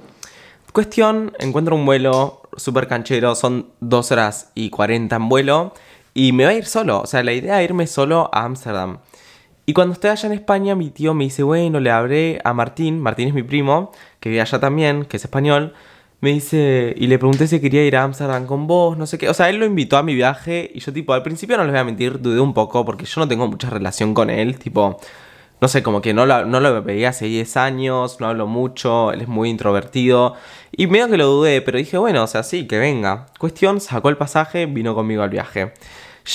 Cuestión, 0.73 1.33
encuentro 1.37 1.75
un 1.75 1.85
vuelo 1.85 2.41
súper 2.57 2.87
canchero, 2.87 3.35
son 3.35 3.67
2 3.81 4.11
horas 4.13 4.51
y 4.55 4.71
40 4.71 5.15
en 5.15 5.29
vuelo. 5.29 5.73
Y 6.15 6.31
me 6.31 6.45
voy 6.45 6.55
a 6.55 6.57
ir 6.57 6.65
solo, 6.65 7.01
o 7.01 7.05
sea, 7.05 7.21
la 7.21 7.33
idea 7.33 7.61
es 7.61 7.69
irme 7.69 7.85
solo 7.85 8.31
a 8.33 8.45
Ámsterdam. 8.45 8.97
Y 9.67 9.73
cuando 9.73 9.93
estoy 9.93 10.09
allá 10.09 10.25
en 10.25 10.33
España, 10.33 10.73
mi 10.73 10.89
tío 10.89 11.13
me 11.13 11.25
dice, 11.25 11.43
bueno, 11.43 11.79
le 11.79 11.91
hablé 11.91 12.41
a 12.43 12.53
Martín, 12.53 12.99
Martín 12.99 13.27
es 13.27 13.35
mi 13.35 13.43
primo, 13.43 13.91
que 14.19 14.29
vive 14.29 14.41
allá 14.41 14.59
también, 14.59 15.05
que 15.05 15.17
es 15.17 15.23
español. 15.23 15.75
Me 16.21 16.29
dice, 16.29 16.93
y 16.97 17.07
le 17.07 17.17
pregunté 17.17 17.47
si 17.47 17.59
quería 17.59 17.83
ir 17.83 17.95
a 17.95 18.03
Ámsterdam 18.03 18.45
con 18.45 18.67
vos, 18.67 18.95
no 18.95 19.07
sé 19.07 19.17
qué. 19.17 19.27
O 19.27 19.33
sea, 19.33 19.49
él 19.49 19.57
lo 19.57 19.65
invitó 19.65 19.97
a 19.97 20.03
mi 20.03 20.13
viaje 20.13 20.69
y 20.71 20.79
yo, 20.79 20.93
tipo, 20.93 21.13
al 21.13 21.23
principio 21.23 21.57
no 21.57 21.63
les 21.63 21.71
voy 21.71 21.79
a 21.79 21.83
mentir, 21.83 22.21
dudé 22.21 22.39
un 22.39 22.53
poco 22.53 22.85
porque 22.85 23.05
yo 23.05 23.21
no 23.21 23.27
tengo 23.27 23.47
mucha 23.47 23.71
relación 23.71 24.13
con 24.13 24.29
él, 24.29 24.59
tipo, 24.59 24.99
no 25.59 25.67
sé, 25.67 25.81
como 25.81 25.99
que 26.01 26.13
no 26.13 26.27
lo, 26.27 26.45
no 26.45 26.59
lo 26.59 26.83
veía 26.83 27.09
hace 27.09 27.25
10 27.25 27.57
años, 27.57 28.19
no 28.19 28.27
hablo 28.27 28.45
mucho, 28.45 29.11
él 29.11 29.21
es 29.21 29.27
muy 29.27 29.49
introvertido. 29.49 30.35
Y 30.71 30.85
medio 30.85 31.09
que 31.09 31.17
lo 31.17 31.25
dudé, 31.25 31.61
pero 31.63 31.79
dije, 31.79 31.97
bueno, 31.97 32.23
o 32.23 32.27
sea, 32.27 32.43
sí, 32.43 32.67
que 32.67 32.77
venga. 32.77 33.25
Cuestión, 33.39 33.81
sacó 33.81 34.09
el 34.09 34.17
pasaje, 34.17 34.67
vino 34.67 34.93
conmigo 34.93 35.23
al 35.23 35.29
viaje. 35.31 35.73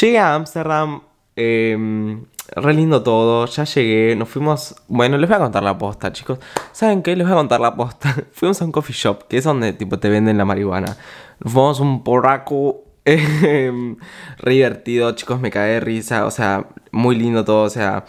Llegué 0.00 0.18
a 0.18 0.34
Ámsterdam, 0.34 1.02
eh, 1.36 2.18
re 2.54 2.74
lindo 2.74 3.02
todo, 3.02 3.46
ya 3.46 3.64
llegué, 3.64 4.14
nos 4.16 4.28
fuimos... 4.28 4.76
Bueno, 4.88 5.18
les 5.18 5.28
voy 5.28 5.36
a 5.36 5.40
contar 5.40 5.62
la 5.62 5.76
posta, 5.76 6.12
chicos. 6.12 6.38
¿Saben 6.72 7.02
qué? 7.02 7.16
Les 7.16 7.26
voy 7.26 7.32
a 7.32 7.36
contar 7.36 7.60
la 7.60 7.74
posta. 7.74 8.14
fuimos 8.32 8.60
a 8.62 8.64
un 8.64 8.72
coffee 8.72 8.94
shop, 8.94 9.26
que 9.28 9.38
es 9.38 9.44
donde 9.44 9.72
tipo 9.72 9.98
te 9.98 10.08
venden 10.08 10.38
la 10.38 10.44
marihuana. 10.44 10.96
Nos 11.40 11.52
fuimos 11.52 11.80
un 11.80 12.04
porraco 12.04 12.84
eh, 13.04 13.96
re 14.38 14.52
divertido, 14.52 15.12
chicos, 15.12 15.40
me 15.40 15.50
cae 15.50 15.72
de 15.72 15.80
risa, 15.80 16.26
o 16.26 16.30
sea, 16.30 16.66
muy 16.92 17.16
lindo 17.16 17.44
todo, 17.44 17.64
o 17.64 17.70
sea... 17.70 18.04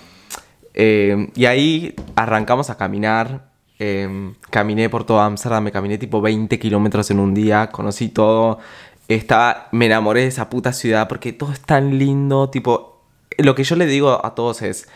Eh, 0.80 1.32
y 1.34 1.46
ahí 1.46 1.96
arrancamos 2.16 2.70
a 2.70 2.78
caminar. 2.78 3.50
Eh, 3.80 4.34
caminé 4.50 4.90
por 4.90 5.04
todo 5.06 5.20
Amsterdam, 5.22 5.64
me 5.64 5.72
caminé 5.72 5.98
tipo 5.98 6.22
20 6.22 6.60
kilómetros 6.60 7.10
en 7.12 7.20
un 7.20 7.34
día, 7.34 7.70
conocí 7.72 8.10
todo. 8.10 8.60
Estaba, 9.08 9.70
me 9.72 9.86
enamoré 9.88 10.22
de 10.22 10.28
esa 10.28 10.50
puta 10.50 10.74
ciudad 10.74 11.08
porque 11.08 11.34
todo 11.34 11.52
es 11.52 11.62
tan 11.62 11.98
lindo. 11.98 12.50
Tipo, 12.50 12.97
lo 13.38 13.56
que 13.56 13.64
yo 13.64 13.76
le 13.76 13.86
digo 13.86 14.26
a 14.26 14.36
todos 14.36 14.62
es: 14.62 14.88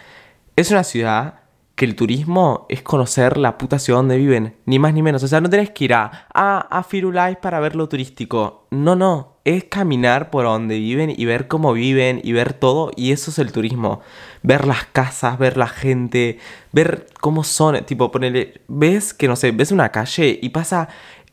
es 0.55 0.71
una 0.71 0.83
ciudad 0.83 1.41
que 1.81 1.86
el 1.86 1.95
turismo 1.95 2.67
es 2.69 2.83
conocer 2.83 3.38
la 3.38 3.57
puta 3.57 3.79
ciudad 3.79 4.00
donde 4.00 4.17
viven, 4.17 4.55
ni 4.65 4.77
más 4.77 4.93
ni 4.93 5.01
menos. 5.01 5.24
O 5.24 5.27
sea, 5.27 5.41
no 5.41 5.50
tenés 5.50 5.71
que 5.71 5.86
ir 5.86 5.93
a, 5.95 6.27
a, 6.31 6.83
Firulais 6.83 7.38
para 7.38 7.60
ver 7.60 7.75
lo 7.75 7.89
turístico. 7.89 8.67
No, 8.69 8.95
no. 8.95 9.38
Es 9.45 9.63
caminar 9.63 10.29
por 10.29 10.45
donde 10.45 10.77
viven 10.77 11.12
y 11.15 11.25
ver 11.25 11.48
cómo 11.48 11.74
viven 11.74 12.21
y 12.24 12.33
ver 12.33 12.53
todo. 12.53 12.91
Y 12.95 13.12
eso 13.13 13.31
es 13.31 13.39
el 13.39 13.51
turismo. 13.51 14.01
Ver 14.43 14.67
las 14.67 14.86
casas, 14.86 15.39
ver 15.39 15.57
la 15.57 15.67
gente, 15.67 16.38
ver 16.71 17.07
cómo 17.19 17.43
son. 17.43 17.83
Tipo, 17.86 18.12
ponele. 18.12 18.62
Ves 18.67 19.15
que 19.15 19.27
no 19.27 19.36
sé, 19.36 19.51
ves 19.51 19.71
una 19.71 19.89
calle 19.89 20.38
y 20.39 20.50
pasa 20.50 20.88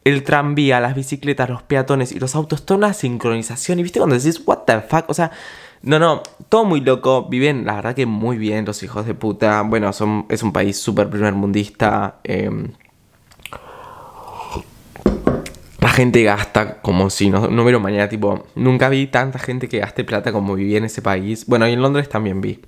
el 0.05 0.23
tranvía, 0.23 0.81
las 0.81 0.95
bicicletas, 0.95 1.50
los 1.50 1.62
peatones 1.62 2.12
y 2.12 2.19
los 2.19 2.35
autos. 2.35 2.65
Toda 2.65 2.79
una 2.79 2.95
sincronización. 2.95 3.81
Y 3.81 3.83
viste 3.83 3.99
cuando 3.99 4.17
decís, 4.17 4.41
what 4.47 4.61
the 4.61 4.81
fuck. 4.81 5.11
O 5.11 5.15
sea. 5.15 5.31
No, 5.83 5.99
no, 5.99 6.23
todo 6.49 6.65
muy 6.65 6.81
loco. 6.81 7.29
Viven, 7.29 7.65
la 7.65 7.77
verdad 7.77 7.95
que 7.95 8.07
muy 8.07 8.37
bien 8.37 8.65
los 8.65 8.83
hijos 8.83 9.07
de 9.07 9.15
puta. 9.15 9.63
Bueno, 9.63 9.93
son, 9.93 10.27
es 10.29 10.43
un 10.43 10.53
país 10.53 10.79
súper 10.79 11.09
primer 11.09 11.35
mundista. 11.35 12.19
Eh, 12.25 12.51
la 15.81 15.89
gente 15.91 16.23
gasta 16.25 16.81
como 16.83 17.09
si 17.11 17.31
no, 17.31 17.49
no 17.49 17.63
hubiera 17.63 17.79
mañana, 17.79 18.09
tipo, 18.09 18.47
nunca 18.57 18.89
vi 18.89 19.07
tanta 19.07 19.39
gente 19.39 19.69
que 19.69 19.79
gaste 19.79 20.05
plata 20.05 20.33
como 20.33 20.55
vivía 20.55 20.79
en 20.79 20.85
ese 20.85 21.03
país. 21.03 21.47
Bueno, 21.47 21.69
y 21.69 21.73
en 21.73 21.83
Londres 21.83 22.09
también 22.09 22.41
vi. 22.41 22.61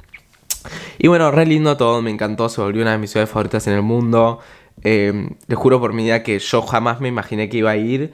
Y 0.99 1.09
bueno, 1.09 1.31
re 1.31 1.47
lindo 1.47 1.77
todo, 1.77 2.03
me 2.03 2.11
encantó, 2.11 2.49
se 2.49 2.61
volvió 2.61 2.83
una 2.83 2.93
de 2.93 2.99
mis 2.99 3.11
ciudades 3.11 3.31
favoritas 3.31 3.67
en 3.67 3.75
el 3.75 3.83
mundo. 3.83 4.41
Eh, 4.83 5.29
les 5.47 5.59
juro 5.59 5.81
por 5.81 5.93
mi 5.93 6.05
vida 6.05 6.23
que 6.23 6.39
yo 6.39 6.63
jamás 6.63 7.01
me 7.01 7.09
imaginé 7.09 7.49
que 7.49 7.59
iba 7.59 7.71
a 7.71 7.77
ir. 7.77 8.13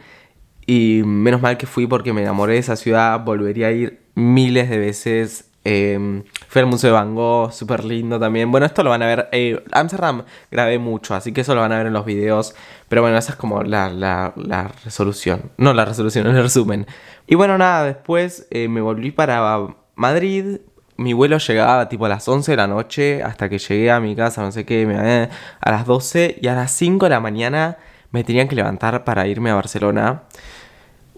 Y 0.67 1.03
menos 1.05 1.43
mal 1.43 1.59
que 1.59 1.67
fui 1.67 1.87
porque 1.87 2.13
me 2.13 2.23
enamoré 2.23 2.55
de 2.55 2.59
esa 2.61 2.77
ciudad, 2.77 3.23
volvería 3.25 3.69
a 3.69 3.73
ir 3.73 4.06
miles 4.17 4.69
de 4.69 4.79
veces. 4.79 5.51
Eh, 5.69 6.23
fui 6.49 6.61
al 6.61 6.67
Museo 6.67 6.91
de 6.91 6.95
Van 6.95 7.15
Gogh, 7.15 7.53
súper 7.53 7.85
lindo 7.85 8.19
también. 8.19 8.51
Bueno, 8.51 8.67
esto 8.67 8.83
lo 8.83 8.91
van 8.91 9.03
a 9.03 9.07
ver. 9.07 9.29
Eh, 9.33 9.63
Amsterdam 9.73 10.25
grabé 10.51 10.79
mucho, 10.79 11.15
así 11.15 11.33
que 11.33 11.43
eso 11.43 11.55
lo 11.55 11.61
van 11.61 11.73
a 11.73 11.79
ver 11.79 11.87
en 11.87 11.93
los 11.93 12.05
videos. 12.05 12.55
Pero 12.89 13.03
bueno, 13.03 13.19
esa 13.19 13.33
es 13.33 13.37
como 13.37 13.63
la, 13.63 13.91
la, 13.91 14.33
la 14.37 14.69
resolución. 14.85 15.51
No 15.57 15.75
la 15.75 15.85
resolución, 15.85 16.27
el 16.27 16.43
resumen. 16.43 16.87
Y 17.27 17.35
bueno, 17.35 17.59
nada, 17.59 17.85
después 17.85 18.47
eh, 18.51 18.69
me 18.69 18.81
volví 18.81 19.11
para 19.11 19.69
Madrid. 19.97 20.59
Mi 20.97 21.13
vuelo 21.13 21.39
llegaba 21.39 21.89
tipo 21.89 22.07
a 22.07 22.09
las 22.09 22.27
11 22.27 22.53
de 22.53 22.57
la 22.57 22.67
noche 22.67 23.23
hasta 23.23 23.49
que 23.49 23.59
llegué 23.59 23.91
a 23.91 24.01
mi 24.01 24.17
casa, 24.17 24.43
no 24.43 24.51
sé 24.53 24.65
qué, 24.65 25.29
a 25.61 25.71
las 25.71 25.85
12 25.85 26.39
y 26.41 26.47
a 26.49 26.55
las 26.55 26.71
5 26.71 27.05
de 27.07 27.11
la 27.11 27.21
mañana 27.21 27.77
me 28.13 28.25
tenían 28.25 28.49
que 28.49 28.57
levantar 28.57 29.05
para 29.05 29.27
irme 29.27 29.51
a 29.51 29.57
Barcelona 29.57 30.23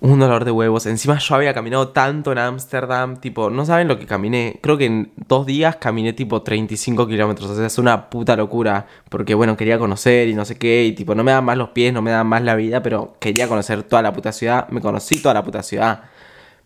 un 0.00 0.18
dolor 0.18 0.44
de 0.44 0.50
huevos. 0.50 0.86
Encima 0.86 1.18
yo 1.18 1.34
había 1.34 1.52
caminado 1.54 1.88
tanto 1.88 2.32
en 2.32 2.38
Ámsterdam, 2.38 3.16
tipo, 3.16 3.50
no 3.50 3.64
saben 3.64 3.88
lo 3.88 3.98
que 3.98 4.06
caminé. 4.06 4.58
Creo 4.62 4.78
que 4.78 4.86
en 4.86 5.12
dos 5.16 5.46
días 5.46 5.76
caminé 5.76 6.12
tipo 6.12 6.42
35 6.42 7.06
kilómetros. 7.06 7.50
O 7.50 7.56
sea, 7.56 7.66
es 7.66 7.78
una 7.78 8.08
puta 8.10 8.36
locura. 8.36 8.86
Porque 9.08 9.34
bueno, 9.34 9.56
quería 9.56 9.78
conocer 9.78 10.28
y 10.28 10.34
no 10.34 10.44
sé 10.44 10.56
qué. 10.56 10.84
Y 10.84 10.92
tipo, 10.92 11.14
no 11.14 11.24
me 11.24 11.32
dan 11.32 11.44
más 11.44 11.56
los 11.56 11.70
pies, 11.70 11.92
no 11.92 12.02
me 12.02 12.10
dan 12.10 12.26
más 12.26 12.42
la 12.42 12.54
vida. 12.54 12.82
Pero 12.82 13.16
quería 13.20 13.48
conocer 13.48 13.82
toda 13.82 14.02
la 14.02 14.12
puta 14.12 14.32
ciudad. 14.32 14.68
Me 14.68 14.80
conocí 14.80 15.20
toda 15.20 15.34
la 15.34 15.42
puta 15.42 15.62
ciudad. 15.62 16.04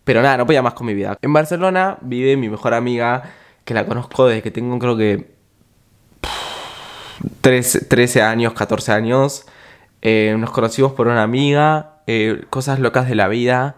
Pero 0.03 0.21
nada, 0.21 0.37
no 0.37 0.45
podía 0.45 0.61
más 0.61 0.73
con 0.73 0.87
mi 0.87 0.93
vida. 0.93 1.17
En 1.21 1.33
Barcelona 1.33 1.97
vive 2.01 2.35
mi 2.37 2.49
mejor 2.49 2.73
amiga, 2.73 3.23
que 3.63 3.73
la 3.73 3.85
conozco 3.85 4.27
desde 4.27 4.41
que 4.41 4.51
tengo 4.51 4.77
creo 4.77 4.97
que 4.97 5.33
13, 7.41 8.21
años, 8.21 8.53
14 8.53 8.91
años. 8.91 9.45
Eh, 10.01 10.35
nos 10.37 10.51
conocimos 10.51 10.91
por 10.91 11.07
una 11.07 11.23
amiga 11.23 11.92
eh, 12.07 12.45
cosas 12.49 12.79
locas 12.79 13.07
de 13.07 13.15
la 13.15 13.27
vida. 13.27 13.75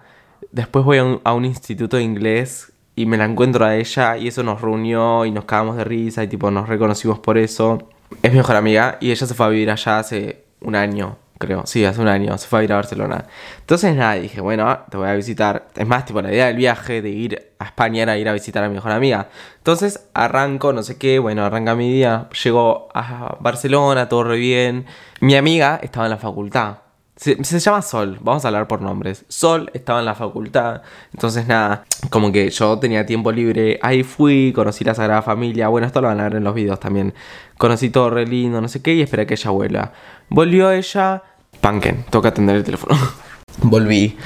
Después 0.52 0.86
voy 0.86 0.98
a 1.24 1.34
un, 1.34 1.46
instituto 1.46 1.98
de 1.98 2.04
inglés 2.04 2.72
y 2.96 3.06
me 3.06 3.18
la 3.18 3.26
encuentro 3.26 3.66
a 3.66 3.76
ella 3.76 4.18
y 4.18 4.28
eso 4.28 4.44
nos 4.44 4.62
reunió 4.62 5.26
y 5.26 5.32
nos 5.32 5.46
cagamos 5.46 5.78
de 5.78 5.84
risa 5.84 6.24
y 6.24 6.28
tipo 6.28 6.50
nos 6.52 6.70
reconocimos 6.70 7.20
por 7.20 7.38
eso. 7.38 7.90
Es 8.22 8.32
mi 8.32 8.38
mejor 8.38 8.56
amiga 8.56 8.98
y 9.02 9.12
ella 9.12 9.28
se 9.28 9.34
fue 9.34 9.46
a 9.46 9.50
vivir 9.50 9.70
allá 9.72 10.00
hace 10.00 10.46
un 10.62 10.76
año, 10.76 11.18
creo. 11.38 11.66
Sí, 11.66 11.84
hace 11.84 12.02
un 12.02 12.08
año, 12.08 12.38
se 12.38 12.48
fue 12.48 12.60
a 12.60 12.62
vivir 12.62 12.74
a 12.74 12.78
Barcelona. 12.78 13.26
Entonces 13.60 13.96
nada, 13.96 14.14
dije, 14.14 14.40
bueno, 14.42 14.80
te 14.90 14.98
voy 14.98 15.10
a 15.10 15.14
visitar. 15.14 15.68
Es 15.76 15.88
más, 15.88 16.06
tipo, 16.06 16.22
la 16.22 16.32
idea 16.32 16.48
del 16.48 16.56
viaje 16.56 17.02
de 17.02 17.10
ir 17.10 17.54
a 17.60 17.66
España 17.66 18.04
era 18.04 18.18
ir 18.18 18.30
a 18.30 18.34
visitar 18.34 18.64
a 18.64 18.70
mi 18.70 18.76
mejor 18.76 18.92
amiga. 18.92 19.30
Entonces 19.58 20.08
arranco, 20.14 20.72
no 20.74 20.84
sé 20.84 20.98
qué, 20.98 21.20
bueno, 21.20 21.44
arranca 21.44 21.76
mi 21.76 21.92
día. 21.92 22.30
Llego 22.44 22.88
a 22.94 23.38
Barcelona, 23.40 24.08
todo 24.08 24.24
re 24.24 24.38
bien. 24.38 24.86
Mi 25.20 25.36
amiga 25.36 25.80
estaba 25.82 26.06
en 26.06 26.12
la 26.12 26.18
facultad. 26.18 26.85
Se, 27.16 27.60
llama 27.60 27.82
Sol, 27.82 28.18
vamos 28.22 28.44
a 28.44 28.50
hablar 28.50 28.68
por 28.68 28.82
nombres. 28.82 29.24
Sol 29.30 29.72
estaba 29.74 30.00
en 30.00 30.06
la 30.06 30.16
facultad, 30.16 30.82
entonces 31.14 31.48
nada, 31.48 31.86
como 32.10 32.34
que 32.34 32.50
yo 32.50 32.78
tenía 32.78 33.06
tiempo 33.06 33.32
libre, 33.32 33.80
ahí 33.82 34.04
fui, 34.04 34.52
conocí 34.54 34.84
la 34.84 34.94
Sagrada 34.96 35.22
Familia, 35.22 35.70
bueno, 35.70 35.88
esto 35.88 36.02
lo 36.02 36.10
van 36.10 36.20
a 36.20 36.24
ver 36.24 36.36
en 36.36 36.44
los 36.44 36.54
videos 36.54 36.80
también. 36.80 37.14
Conocí 37.58 37.90
todo 37.90 38.10
re 38.10 38.28
lindo, 38.28 38.60
no 38.60 38.68
sé 38.68 38.82
qué, 38.82 38.94
y 38.94 39.02
esperé 39.02 39.26
que 39.26 39.36
ella 39.36 39.50
vuela. 39.52 39.94
Volvió 40.28 40.72
ella, 40.72 41.24
panquen, 41.62 42.04
toca 42.10 42.30
atender 42.30 42.58
el 42.58 42.66
teléfono. 42.66 42.98
Volví. 43.62 44.18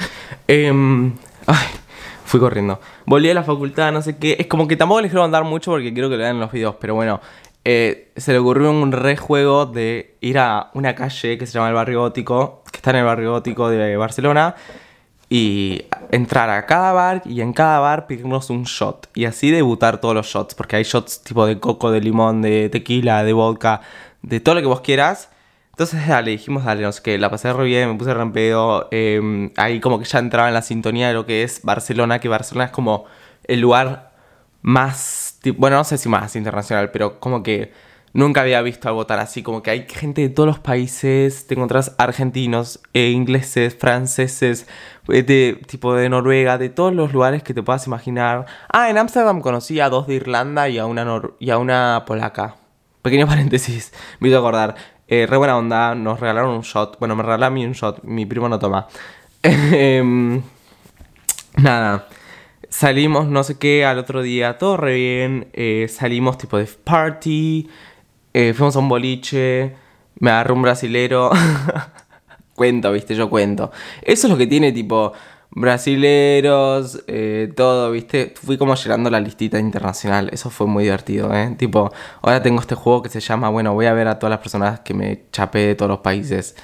Em, 0.48 1.14
ay, 1.46 1.66
fui 2.24 2.40
corriendo. 2.40 2.80
Volví 3.06 3.30
a 3.30 3.34
la 3.34 3.44
facultad, 3.44 3.92
no 3.92 4.02
sé 4.02 4.16
qué. 4.16 4.36
Es 4.40 4.48
como 4.48 4.66
que 4.66 4.76
tampoco 4.76 5.00
les 5.00 5.12
quiero 5.12 5.22
andar 5.22 5.44
mucho 5.44 5.70
porque 5.70 5.92
quiero 5.92 6.08
que 6.08 6.16
lo 6.16 6.22
vean 6.22 6.36
en 6.36 6.40
los 6.40 6.50
videos, 6.50 6.74
pero 6.80 6.96
bueno, 6.96 7.20
eh, 7.64 8.12
se 8.16 8.32
le 8.32 8.38
ocurrió 8.38 8.70
un 8.70 8.90
rejuego 8.90 9.66
de 9.66 10.16
ir 10.20 10.38
a 10.38 10.70
una 10.74 10.94
calle 10.94 11.36
que 11.36 11.46
se 11.46 11.52
llama 11.52 11.68
el 11.68 11.74
Barrio 11.74 12.00
Gótico, 12.00 12.59
está 12.80 12.90
en 12.90 12.96
el 12.96 13.04
Barrio 13.04 13.32
Gótico 13.32 13.68
de 13.68 13.96
Barcelona, 13.96 14.56
y 15.28 15.84
entrar 16.10 16.50
a 16.50 16.66
cada 16.66 16.92
bar 16.92 17.22
y 17.24 17.40
en 17.40 17.52
cada 17.52 17.78
bar 17.78 18.08
pedirnos 18.08 18.50
un 18.50 18.64
shot. 18.64 19.08
Y 19.14 19.26
así 19.26 19.52
debutar 19.52 20.00
todos 20.00 20.14
los 20.14 20.26
shots, 20.26 20.54
porque 20.54 20.76
hay 20.76 20.82
shots 20.82 21.22
tipo 21.22 21.46
de 21.46 21.60
coco, 21.60 21.92
de 21.92 22.00
limón, 22.00 22.42
de 22.42 22.68
tequila, 22.68 23.22
de 23.22 23.32
vodka, 23.32 23.80
de 24.22 24.40
todo 24.40 24.56
lo 24.56 24.60
que 24.60 24.66
vos 24.66 24.80
quieras. 24.80 25.30
Entonces, 25.70 26.06
dale, 26.06 26.32
dijimos, 26.32 26.64
dale, 26.64 26.82
no 26.82 26.92
sé 26.92 27.00
qué, 27.02 27.16
la 27.16 27.30
pasé 27.30 27.52
re 27.52 27.64
bien, 27.64 27.90
me 27.90 27.94
puse 27.96 28.12
rampedo. 28.12 28.88
Eh, 28.90 29.50
ahí 29.56 29.78
como 29.80 30.00
que 30.00 30.04
ya 30.04 30.18
entraba 30.18 30.48
en 30.48 30.54
la 30.54 30.62
sintonía 30.62 31.08
de 31.08 31.14
lo 31.14 31.26
que 31.26 31.44
es 31.44 31.62
Barcelona, 31.62 32.18
que 32.18 32.28
Barcelona 32.28 32.66
es 32.66 32.72
como 32.72 33.04
el 33.44 33.60
lugar 33.60 34.10
más 34.62 35.30
bueno, 35.56 35.76
no 35.76 35.84
sé 35.84 35.96
si 35.98 36.08
más 36.08 36.36
internacional, 36.36 36.90
pero 36.90 37.18
como 37.18 37.42
que 37.42 37.72
nunca 38.12 38.42
había 38.42 38.60
visto 38.62 38.88
algo 38.88 39.06
tan 39.06 39.18
así, 39.20 39.42
como 39.42 39.62
que 39.62 39.70
hay 39.70 39.86
gente 39.88 40.22
de 40.22 40.28
todos 40.28 40.46
los 40.46 40.58
países, 40.58 41.46
te 41.46 41.54
encontrás 41.54 41.94
argentinos, 41.98 42.80
eh, 42.92 43.10
ingleses, 43.10 43.76
franceses, 43.76 44.66
eh, 45.08 45.22
de 45.22 45.60
tipo 45.66 45.94
de 45.94 46.08
Noruega, 46.08 46.58
de 46.58 46.68
todos 46.68 46.92
los 46.92 47.12
lugares 47.12 47.42
que 47.42 47.54
te 47.54 47.62
puedas 47.62 47.86
imaginar. 47.86 48.46
Ah, 48.72 48.90
en 48.90 48.98
Ámsterdam 48.98 49.40
conocí 49.40 49.80
a 49.80 49.88
dos 49.88 50.06
de 50.06 50.14
Irlanda 50.14 50.68
y 50.68 50.78
a 50.78 50.86
una, 50.86 51.22
y 51.38 51.50
a 51.50 51.58
una 51.58 52.04
polaca. 52.06 52.56
Pequeño 53.02 53.26
paréntesis, 53.28 53.92
me 54.18 54.28
hizo 54.28 54.38
acordar. 54.38 54.74
Eh, 55.08 55.26
re 55.28 55.36
buena 55.36 55.56
onda, 55.56 55.94
nos 55.94 56.20
regalaron 56.20 56.50
un 56.54 56.62
shot. 56.62 56.98
Bueno, 56.98 57.16
me 57.16 57.22
regalaron 57.22 57.52
a 57.52 57.54
mí 57.54 57.66
un 57.66 57.72
shot, 57.72 58.02
mi 58.04 58.26
primo 58.26 58.48
no 58.48 58.58
toma. 58.58 58.86
Em, 59.42 60.42
nada. 61.56 62.06
Salimos, 62.68 63.26
no 63.26 63.42
sé 63.42 63.58
qué, 63.58 63.84
al 63.84 63.98
otro 63.98 64.22
día, 64.22 64.58
todo 64.58 64.76
re 64.76 64.94
bien. 64.94 65.48
Salimos 65.88 66.38
tipo 66.38 66.56
de 66.56 66.66
party. 66.66 67.68
Eh, 68.32 68.52
fuimos 68.54 68.76
a 68.76 68.78
un 68.78 68.88
boliche. 68.88 69.74
Me 70.18 70.30
agarró 70.30 70.54
un 70.54 70.62
brasilero. 70.62 71.30
cuento, 72.54 72.92
viste, 72.92 73.14
yo 73.14 73.30
cuento. 73.30 73.70
Eso 74.02 74.26
es 74.26 74.30
lo 74.30 74.36
que 74.36 74.46
tiene 74.46 74.72
tipo 74.72 75.12
brasileros, 75.50 77.02
eh, 77.06 77.52
todo, 77.56 77.90
viste. 77.90 78.34
Fui 78.36 78.56
como 78.56 78.74
llenando 78.74 79.10
la 79.10 79.20
listita 79.20 79.58
internacional. 79.58 80.30
Eso 80.32 80.50
fue 80.50 80.66
muy 80.66 80.84
divertido, 80.84 81.34
¿eh? 81.34 81.54
Tipo, 81.58 81.92
ahora 82.22 82.42
tengo 82.42 82.60
este 82.60 82.74
juego 82.74 83.02
que 83.02 83.08
se 83.08 83.20
llama, 83.20 83.48
bueno, 83.48 83.74
voy 83.74 83.86
a 83.86 83.92
ver 83.92 84.08
a 84.08 84.18
todas 84.18 84.30
las 84.30 84.40
personas 84.40 84.80
que 84.80 84.94
me 84.94 85.24
chapé 85.32 85.60
de 85.60 85.74
todos 85.74 85.88
los 85.90 86.00
países. 86.00 86.56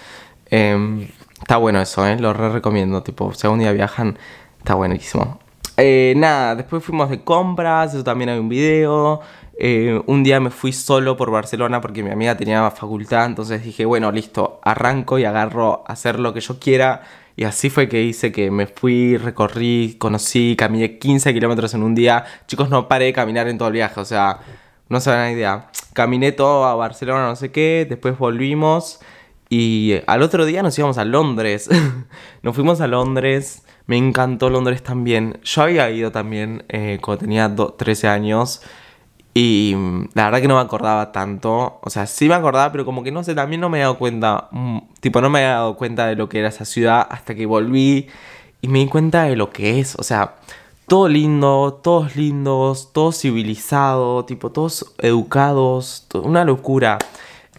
Em, 0.50 1.08
está 1.40 1.56
bueno 1.56 1.80
eso, 1.80 2.06
¿eh? 2.06 2.18
Lo 2.18 2.32
re 2.32 2.50
recomiendo. 2.50 3.02
Tipo, 3.02 3.32
si 3.34 3.46
algún 3.46 3.60
día 3.60 3.72
viajan, 3.72 4.18
está 4.58 4.74
buenísimo. 4.74 5.40
Eh, 5.76 6.14
nada, 6.16 6.54
después 6.54 6.82
fuimos 6.82 7.10
de 7.10 7.22
compras, 7.22 7.92
eso 7.94 8.04
también 8.04 8.30
hay 8.30 8.38
un 8.38 8.48
video. 8.48 9.20
Eh, 9.58 10.00
un 10.06 10.22
día 10.22 10.38
me 10.40 10.50
fui 10.50 10.72
solo 10.72 11.16
por 11.16 11.30
Barcelona 11.30 11.80
porque 11.80 12.02
mi 12.02 12.10
amiga 12.10 12.36
tenía 12.36 12.70
facultad, 12.70 13.26
entonces 13.26 13.62
dije, 13.64 13.84
bueno, 13.84 14.12
listo, 14.12 14.60
arranco 14.62 15.18
y 15.18 15.24
agarro 15.24 15.84
a 15.86 15.92
hacer 15.92 16.18
lo 16.18 16.34
que 16.34 16.40
yo 16.40 16.58
quiera. 16.58 17.02
Y 17.36 17.44
así 17.44 17.70
fue 17.70 17.88
que 17.88 18.02
hice 18.02 18.32
que 18.32 18.50
me 18.50 18.66
fui, 18.66 19.16
recorrí, 19.16 19.96
conocí, 19.98 20.56
caminé 20.56 20.98
15 20.98 21.34
kilómetros 21.34 21.74
en 21.74 21.82
un 21.82 21.94
día. 21.94 22.24
Chicos, 22.46 22.70
no 22.70 22.88
paré 22.88 23.06
de 23.06 23.12
caminar 23.12 23.48
en 23.48 23.58
todo 23.58 23.68
el 23.68 23.74
viaje, 23.74 24.00
o 24.00 24.04
sea, 24.04 24.40
no 24.88 25.00
se 25.00 25.10
dan 25.10 25.32
idea. 25.32 25.70
Caminé 25.92 26.32
todo 26.32 26.64
a 26.64 26.74
Barcelona, 26.74 27.26
no 27.26 27.36
sé 27.36 27.52
qué, 27.52 27.86
después 27.88 28.18
volvimos 28.18 29.00
y 29.48 29.94
al 30.06 30.22
otro 30.22 30.44
día 30.44 30.62
nos 30.62 30.78
íbamos 30.78 30.98
a 30.98 31.04
Londres. 31.04 31.68
nos 32.42 32.54
fuimos 32.54 32.80
a 32.80 32.86
Londres 32.86 33.62
me 33.86 33.96
encantó 33.96 34.50
Londres 34.50 34.82
también. 34.82 35.38
Yo 35.44 35.62
había 35.62 35.88
ido 35.90 36.10
también 36.10 36.64
eh, 36.68 36.98
cuando 37.00 37.20
tenía 37.20 37.54
13 37.54 38.08
años. 38.08 38.62
Y 39.38 39.76
la 40.14 40.24
verdad 40.24 40.40
que 40.40 40.48
no 40.48 40.54
me 40.54 40.62
acordaba 40.62 41.12
tanto. 41.12 41.78
O 41.82 41.90
sea, 41.90 42.06
sí 42.06 42.26
me 42.26 42.34
acordaba, 42.34 42.72
pero 42.72 42.86
como 42.86 43.02
que 43.02 43.12
no 43.12 43.22
sé, 43.22 43.34
también 43.34 43.60
no 43.60 43.68
me 43.68 43.76
he 43.76 43.80
dado 43.82 43.98
cuenta. 43.98 44.48
Mm, 44.50 44.78
tipo, 45.00 45.20
no 45.20 45.28
me 45.28 45.40
he 45.40 45.44
dado 45.44 45.76
cuenta 45.76 46.06
de 46.06 46.16
lo 46.16 46.26
que 46.26 46.38
era 46.38 46.48
esa 46.48 46.64
ciudad 46.64 47.06
hasta 47.10 47.34
que 47.34 47.44
volví. 47.44 48.08
Y 48.62 48.68
me 48.68 48.78
di 48.78 48.86
cuenta 48.86 49.24
de 49.24 49.36
lo 49.36 49.50
que 49.50 49.78
es. 49.78 49.94
O 49.96 50.02
sea, 50.04 50.36
todo 50.86 51.06
lindo, 51.08 51.78
todos 51.82 52.16
lindos, 52.16 52.94
todo 52.94 53.12
civilizado, 53.12 54.24
tipo, 54.24 54.52
todos 54.52 54.94
educados. 55.02 56.06
Una 56.14 56.46
locura 56.46 56.96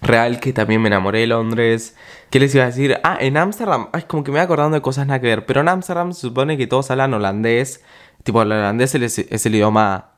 real 0.02 0.40
que 0.40 0.54
también 0.54 0.82
me 0.82 0.88
enamoré 0.88 1.20
de 1.20 1.28
Londres. 1.28 1.96
¿Qué 2.32 2.40
les 2.40 2.56
iba 2.56 2.64
a 2.64 2.68
decir? 2.68 3.00
Ah, 3.04 3.18
en 3.20 3.38
Ámsterdam, 3.38 3.90
es 3.96 4.06
como 4.06 4.24
que 4.24 4.32
me 4.32 4.40
voy 4.40 4.46
acordando 4.46 4.74
de 4.74 4.82
cosas 4.82 5.06
nada 5.06 5.22
que 5.22 5.28
ver, 5.28 5.46
pero 5.46 5.62
en 5.62 5.70
Ámsterdam 5.70 6.12
se 6.14 6.22
supone 6.22 6.58
que 6.58 6.66
todos 6.66 6.90
hablan 6.90 7.14
holandés, 7.14 7.84
tipo 8.24 8.42
el 8.42 8.52
holandés 8.52 8.96
es, 8.96 9.46
el 9.46 9.56
idioma 9.56 10.10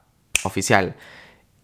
oficial. 0.45 0.95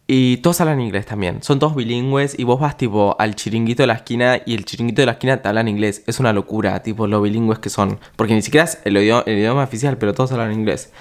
Y 0.07 0.37
todos 0.37 0.61
hablan 0.61 0.81
inglés 0.81 1.07
también, 1.07 1.41
son 1.41 1.57
todos 1.57 1.75
bilingües 1.75 2.37
y 2.37 2.43
vos 2.43 2.59
vas 2.59 2.77
tipo 2.77 3.15
al 3.17 3.33
chiringuito 3.33 3.81
de 3.81 3.87
la 3.87 3.95
esquina 3.95 4.39
y 4.45 4.53
el 4.53 4.63
chiringuito 4.63 5.01
de 5.01 5.07
la 5.07 5.13
esquina 5.13 5.41
te 5.41 5.47
hablan 5.47 5.67
inglés. 5.67 6.03
Es 6.05 6.19
una 6.19 6.31
locura, 6.31 6.83
tipo 6.83 7.07
lo 7.07 7.21
bilingües 7.21 7.57
que 7.57 7.71
son, 7.71 7.99
porque 8.15 8.35
ni 8.35 8.43
siquiera 8.43 8.65
es 8.65 8.79
el 8.85 8.97
idioma, 8.97 9.63
oficial, 9.63 9.97
pero 9.97 10.13
todos 10.13 10.31
hablan 10.31 10.53
inglés. 10.53 10.91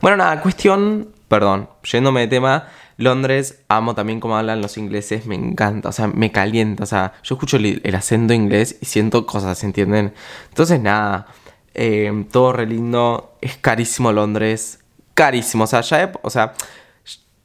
Bueno, 0.00 0.16
nada, 0.16 0.40
cuestión, 0.40 1.08
perdón, 1.26 1.68
yéndome 1.82 2.20
de 2.20 2.28
tema, 2.28 2.68
Londres, 2.98 3.62
amo 3.68 3.96
también 3.96 4.20
cómo 4.20 4.36
hablan 4.36 4.62
los 4.62 4.78
ingleses, 4.78 5.26
me 5.26 5.34
encanta, 5.34 5.88
o 5.88 5.92
sea, 5.92 6.06
me 6.06 6.30
calienta, 6.30 6.84
o 6.84 6.86
sea, 6.86 7.14
yo 7.24 7.34
escucho 7.34 7.56
el, 7.56 7.94
acento 7.96 8.32
inglés 8.32 8.78
y 8.80 8.86
siento 8.86 9.26
cosas, 9.26 9.64
¿entienden? 9.64 10.14
Entonces, 10.50 10.80
nada, 10.80 11.26
eh, 11.74 12.26
todo 12.30 12.52
re 12.52 12.66
lindo, 12.66 13.32
es 13.40 13.56
carísimo 13.56 14.12
Londres, 14.12 14.78
carísimo, 15.14 15.64
o 15.64 15.66
sea, 15.66 15.80
ya 15.80 16.12
o 16.22 16.30
sea, 16.30 16.54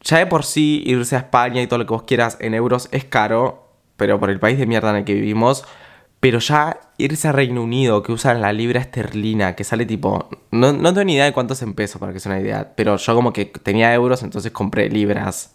ya 0.01 0.17
de 0.17 0.25
por 0.25 0.43
sí 0.43 0.83
irse 0.85 1.15
a 1.15 1.19
España 1.19 1.61
y 1.61 1.67
todo 1.67 1.79
lo 1.79 1.85
que 1.85 1.93
vos 1.93 2.03
quieras 2.03 2.37
en 2.39 2.53
euros 2.53 2.89
es 2.91 3.05
caro, 3.05 3.67
pero 3.95 4.19
por 4.19 4.29
el 4.29 4.39
país 4.39 4.57
de 4.57 4.65
mierda 4.65 4.91
en 4.91 4.97
el 4.97 5.05
que 5.05 5.13
vivimos, 5.13 5.65
pero 6.19 6.39
ya 6.39 6.79
irse 6.97 7.27
a 7.27 7.31
Reino 7.31 7.61
Unido, 7.61 8.01
que 8.01 8.11
usan 8.11 8.41
la 8.41 8.51
libra 8.51 8.79
esterlina, 8.79 9.55
que 9.55 9.63
sale 9.63 9.85
tipo. 9.85 10.27
No, 10.51 10.73
no 10.73 10.93
tengo 10.93 11.05
ni 11.05 11.13
idea 11.13 11.25
de 11.25 11.33
cuántos 11.33 11.61
en 11.61 11.73
pesos, 11.73 11.99
para 11.99 12.11
que 12.11 12.19
sea 12.19 12.31
una 12.31 12.41
idea. 12.41 12.73
Pero 12.75 12.97
yo 12.97 13.15
como 13.15 13.33
que 13.33 13.45
tenía 13.45 13.93
euros, 13.93 14.23
entonces 14.23 14.51
compré 14.51 14.89
libras. 14.89 15.51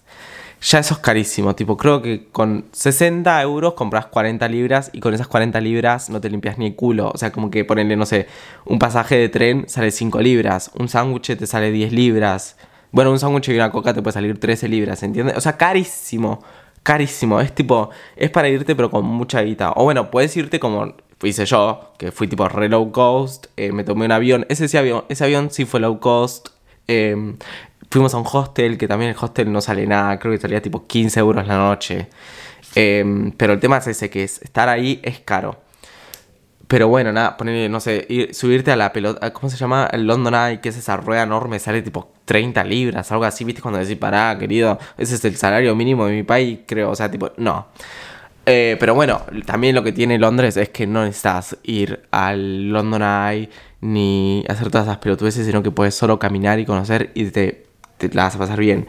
Ya 0.63 0.79
eso 0.79 0.95
es 0.95 1.01
carísimo. 1.01 1.57
Tipo, 1.57 1.77
creo 1.77 2.01
que 2.03 2.29
con 2.31 2.67
60 2.71 3.43
euros 3.43 3.75
compras 3.75 4.07
40 4.07 4.47
libras 4.49 4.91
y 4.93 5.01
con 5.01 5.13
esas 5.13 5.27
40 5.27 5.61
libras 5.61 6.09
no 6.09 6.21
te 6.21 6.31
limpias 6.31 6.57
ni 6.59 6.67
el 6.67 6.77
culo. 6.77 7.11
O 7.13 7.19
sea, 7.19 7.33
como 7.33 7.51
que 7.51 7.65
ponerle, 7.65 7.97
no 7.97 8.07
sé, 8.07 8.29
un 8.65 8.79
pasaje 8.79 9.17
de 9.17 9.29
tren 9.29 9.65
sale 9.69 9.91
5 9.91 10.21
libras. 10.21 10.71
Un 10.79 10.89
sándwich 10.89 11.37
te 11.37 11.47
sale 11.49 11.73
10 11.73 11.93
libras. 11.93 12.57
Bueno, 12.93 13.11
un 13.11 13.19
sándwich 13.19 13.49
y 13.49 13.55
una 13.55 13.73
coca 13.73 13.93
te 13.93 14.03
puede 14.03 14.13
salir 14.13 14.39
13 14.39 14.69
libras, 14.69 15.03
¿entiendes? 15.03 15.37
O 15.37 15.41
sea, 15.41 15.57
carísimo 15.57 16.41
carísimo. 16.83 17.41
Es 17.41 17.55
tipo, 17.55 17.91
es 18.17 18.31
para 18.31 18.49
irte 18.49 18.75
pero 18.75 18.91
con 18.91 19.05
mucha 19.05 19.43
guita. 19.43 19.73
O 19.77 19.85
bueno, 19.85 20.11
puedes 20.11 20.37
irte 20.37 20.61
como 20.61 20.95
hice 21.23 21.47
yo, 21.47 21.93
que 21.99 22.11
fui 22.11 22.27
tipo 22.29 22.49
re 22.49 22.69
low 22.69 22.91
cost, 22.91 23.47
eh, 23.57 23.73
me 23.73 23.85
tomé 23.85 24.07
un 24.07 24.13
avión. 24.13 24.47
Ese, 24.49 24.65
ese 24.65 25.25
avión 25.25 25.51
sí 25.51 25.65
fue 25.65 25.81
low 25.81 26.01
cost. 26.01 26.49
Em, 26.89 27.37
fuimos 27.91 28.15
a 28.15 28.19
un 28.19 28.27
hostel, 28.31 28.79
que 28.79 28.89
también 28.89 29.11
el 29.13 29.17
hostel 29.21 29.53
no 29.53 29.61
sale 29.61 29.87
nada, 29.87 30.19
creo 30.19 30.33
que 30.33 30.41
salía 30.41 30.61
tipo 30.61 30.87
15 30.87 31.21
euros 31.21 31.47
la 31.47 31.57
noche. 31.57 32.09
Em, 32.75 33.33
pero 33.33 33.53
el 33.53 33.61
tema 33.61 33.79
es 33.79 33.87
ese, 33.87 34.11
que 34.11 34.25
es, 34.25 34.43
estar 34.43 34.69
ahí 34.69 35.01
es 35.05 35.21
caro. 35.21 35.62
Pero 36.73 36.89
bueno, 36.89 37.13
nada, 37.13 37.37
poner, 37.37 37.69
no 37.69 37.81
sé, 37.81 38.31
subirte 38.33 38.73
a 38.73 38.77
la 38.77 38.95
pelota, 38.95 39.31
¿cómo 39.35 39.51
se 39.51 39.59
llama? 39.59 39.91
El 39.93 40.07
London 40.07 40.35
Eye, 40.35 40.61
que 40.63 40.71
es 40.71 40.77
esa 40.79 40.97
rueda 40.97 41.25
enorme, 41.25 41.59
sale 41.59 41.83
tipo 41.83 42.13
30 42.25 42.65
libras, 42.65 43.13
algo 43.13 43.25
así, 43.25 43.45
¿viste? 43.45 43.61
Cuando 43.61 43.79
decís, 43.79 43.99
pará, 43.99 44.39
querido, 44.39 44.79
ese 44.97 45.17
es 45.17 45.25
el 45.27 45.37
salario 45.37 45.77
mínimo 45.77 46.07
de 46.07 46.15
mi 46.15 46.23
país, 46.23 46.61
creo, 46.67 46.89
o 46.89 46.97
sea, 46.97 47.11
tipo, 47.11 47.31
no. 47.37 47.67
Eh, 48.47 48.79
pero 48.81 48.95
bueno, 48.95 49.21
también 49.45 49.75
lo 49.75 49.83
que 49.83 49.93
tiene 49.93 50.19
Londres 50.19 50.57
es 50.57 50.71
que 50.71 50.87
no 50.87 51.05
necesitas 51.05 51.59
ir 51.63 52.05
al 52.11 52.71
London 52.71 53.03
Eye 53.03 53.51
ni 53.83 54.43
hacer 54.49 54.71
todas 54.71 54.87
esas 54.87 54.97
pelotudeces, 54.97 55.45
sino 55.45 55.63
que 55.63 55.71
puedes 55.71 55.95
solo 55.95 56.19
caminar 56.19 56.59
y 56.59 56.65
conocer 56.65 57.11
y 57.13 57.27
te, 57.27 57.67
te 57.99 58.09
la 58.15 58.23
vas 58.23 58.37
a 58.37 58.39
pasar 58.39 58.59
bien. 58.59 58.87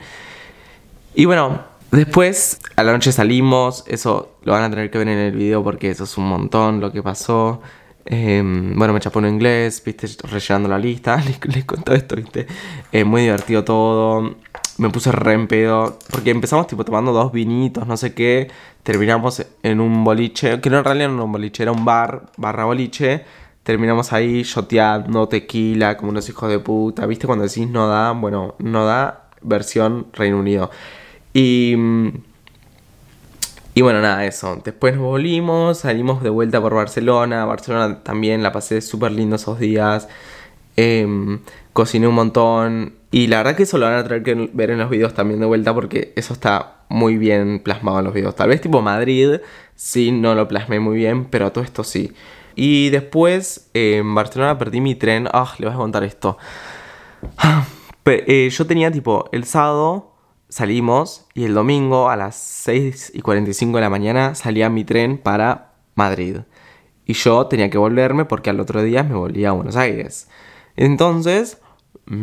Y 1.16 1.26
bueno, 1.26 1.66
Después, 1.94 2.60
a 2.76 2.82
la 2.82 2.92
noche 2.92 3.12
salimos, 3.12 3.84
eso 3.86 4.38
lo 4.42 4.54
van 4.54 4.64
a 4.64 4.70
tener 4.72 4.90
que 4.90 4.98
ver 4.98 5.10
en 5.10 5.20
el 5.20 5.36
video 5.36 5.64
porque 5.64 5.92
eso 5.92 6.06
es 6.06 6.18
un 6.18 6.28
montón 6.28 6.80
lo 6.80 6.92
que 6.92 7.04
pasó. 7.04 7.62
Em, 8.04 8.76
bueno, 8.76 8.96
me 8.96 9.00
chapó 9.00 9.20
en 9.20 9.28
inglés, 9.28 9.84
viste, 9.86 10.08
rellenando 10.24 10.70
la 10.70 10.80
lista, 10.80 11.18
les, 11.24 11.40
les 11.46 11.66
esto, 11.94 12.16
viste. 12.16 12.48
Eh, 12.92 13.04
muy 13.04 13.22
divertido 13.22 13.64
todo. 13.64 14.38
Me 14.80 14.90
puse 14.90 15.12
re 15.12 15.34
en 15.34 15.48
pedo. 15.48 16.00
Porque 16.10 16.32
empezamos 16.32 16.66
tipo 16.66 16.84
tomando 16.84 17.12
dos 17.14 17.32
vinitos, 17.32 17.86
no 17.86 17.96
sé 17.96 18.16
qué. 18.16 18.50
Terminamos 18.82 19.46
en 19.62 19.80
un 19.80 20.04
boliche, 20.04 20.60
que 20.62 20.72
no 20.72 20.80
en 20.80 20.86
realidad 20.86 21.10
no 21.10 21.16
era 21.16 21.24
un 21.26 21.32
boliche, 21.32 21.62
era 21.62 21.72
un 21.74 21.86
bar, 21.86 22.32
barra 22.38 22.66
boliche. 22.66 23.24
Terminamos 23.62 24.12
ahí 24.14 24.42
shoteando 24.42 25.28
tequila, 25.28 25.96
como 25.96 26.10
unos 26.10 26.28
hijos 26.28 26.50
de 26.50 26.58
puta. 26.58 27.06
¿Viste 27.06 27.28
cuando 27.28 27.46
decís 27.46 27.68
no 27.70 27.88
da? 27.88 28.14
Bueno, 28.14 28.56
no 28.58 28.84
da, 28.84 29.30
versión 29.44 30.08
Reino 30.14 30.40
Unido. 30.40 30.72
Y, 31.34 31.76
y 33.76 33.82
bueno, 33.82 34.02
nada, 34.02 34.26
eso. 34.26 34.62
Después 34.64 34.96
nos 34.96 35.04
volvimos, 35.04 35.80
salimos 35.80 36.22
de 36.22 36.30
vuelta 36.30 36.62
por 36.62 36.76
Barcelona. 36.76 37.46
Barcelona 37.46 38.04
también 38.04 38.44
la 38.44 38.52
pasé 38.52 38.82
súper 38.82 39.12
lindo 39.12 39.36
esos 39.38 39.60
días. 39.60 40.08
Em, 40.76 41.40
cociné 41.74 42.08
un 42.08 42.16
montón. 42.16 42.94
Y 43.12 43.28
la 43.28 43.38
verdad 43.38 43.56
que 43.56 43.64
eso 43.64 43.78
lo 43.78 43.86
van 43.86 43.96
a 43.96 44.04
tener 44.04 44.24
que 44.24 44.50
ver 44.54 44.72
en 44.72 44.80
los 44.80 44.90
videos 44.90 45.14
también 45.14 45.40
de 45.40 45.46
vuelta 45.46 45.74
porque 45.74 46.14
eso 46.16 46.34
está 46.34 46.78
muy 46.90 47.18
bien 47.18 47.60
plasmado 47.60 48.00
en 48.00 48.06
los 48.06 48.14
videos. 48.14 48.36
Tal 48.36 48.50
vez 48.50 48.62
tipo 48.62 48.82
Madrid, 48.82 49.40
sí, 49.76 50.12
no 50.12 50.36
lo 50.36 50.48
plasmé 50.48 50.80
muy 50.80 50.98
bien, 50.98 51.26
pero 51.26 51.52
todo 51.52 51.64
esto 51.64 51.84
sí. 51.84 52.14
Y 52.56 52.90
después 52.92 53.70
en 53.74 54.14
Barcelona 54.16 54.58
perdí 54.58 54.82
mi 54.82 54.96
tren. 54.96 55.28
Ah, 55.32 55.54
le 55.58 55.66
voy 55.68 55.76
a 55.76 55.78
contar 55.78 56.04
esto. 56.04 56.38
Eh, 58.06 58.50
yo 58.52 58.68
tenía 58.68 58.92
tipo 58.92 59.30
el 59.32 59.46
sábado 59.46 60.13
salimos 60.54 61.26
y 61.34 61.46
el 61.46 61.56
domingo 61.56 62.12
a 62.12 62.16
las 62.16 62.36
6 62.36 63.14
y 63.16 63.22
45 63.22 63.78
de 63.78 63.82
la 63.82 63.90
mañana 63.90 64.36
salía 64.36 64.70
mi 64.70 64.86
tren 64.86 65.18
para 65.18 65.74
Madrid. 65.96 66.42
Y 67.06 67.14
yo 67.14 67.48
tenía 67.48 67.72
que 67.72 67.80
volverme 67.80 68.26
porque 68.26 68.52
al 68.52 68.60
otro 68.60 68.84
día 68.84 69.02
me 69.02 69.16
volvía 69.16 69.50
a 69.50 69.54
Buenos 69.54 69.76
Aires. 69.76 70.30
Entonces, 70.76 71.58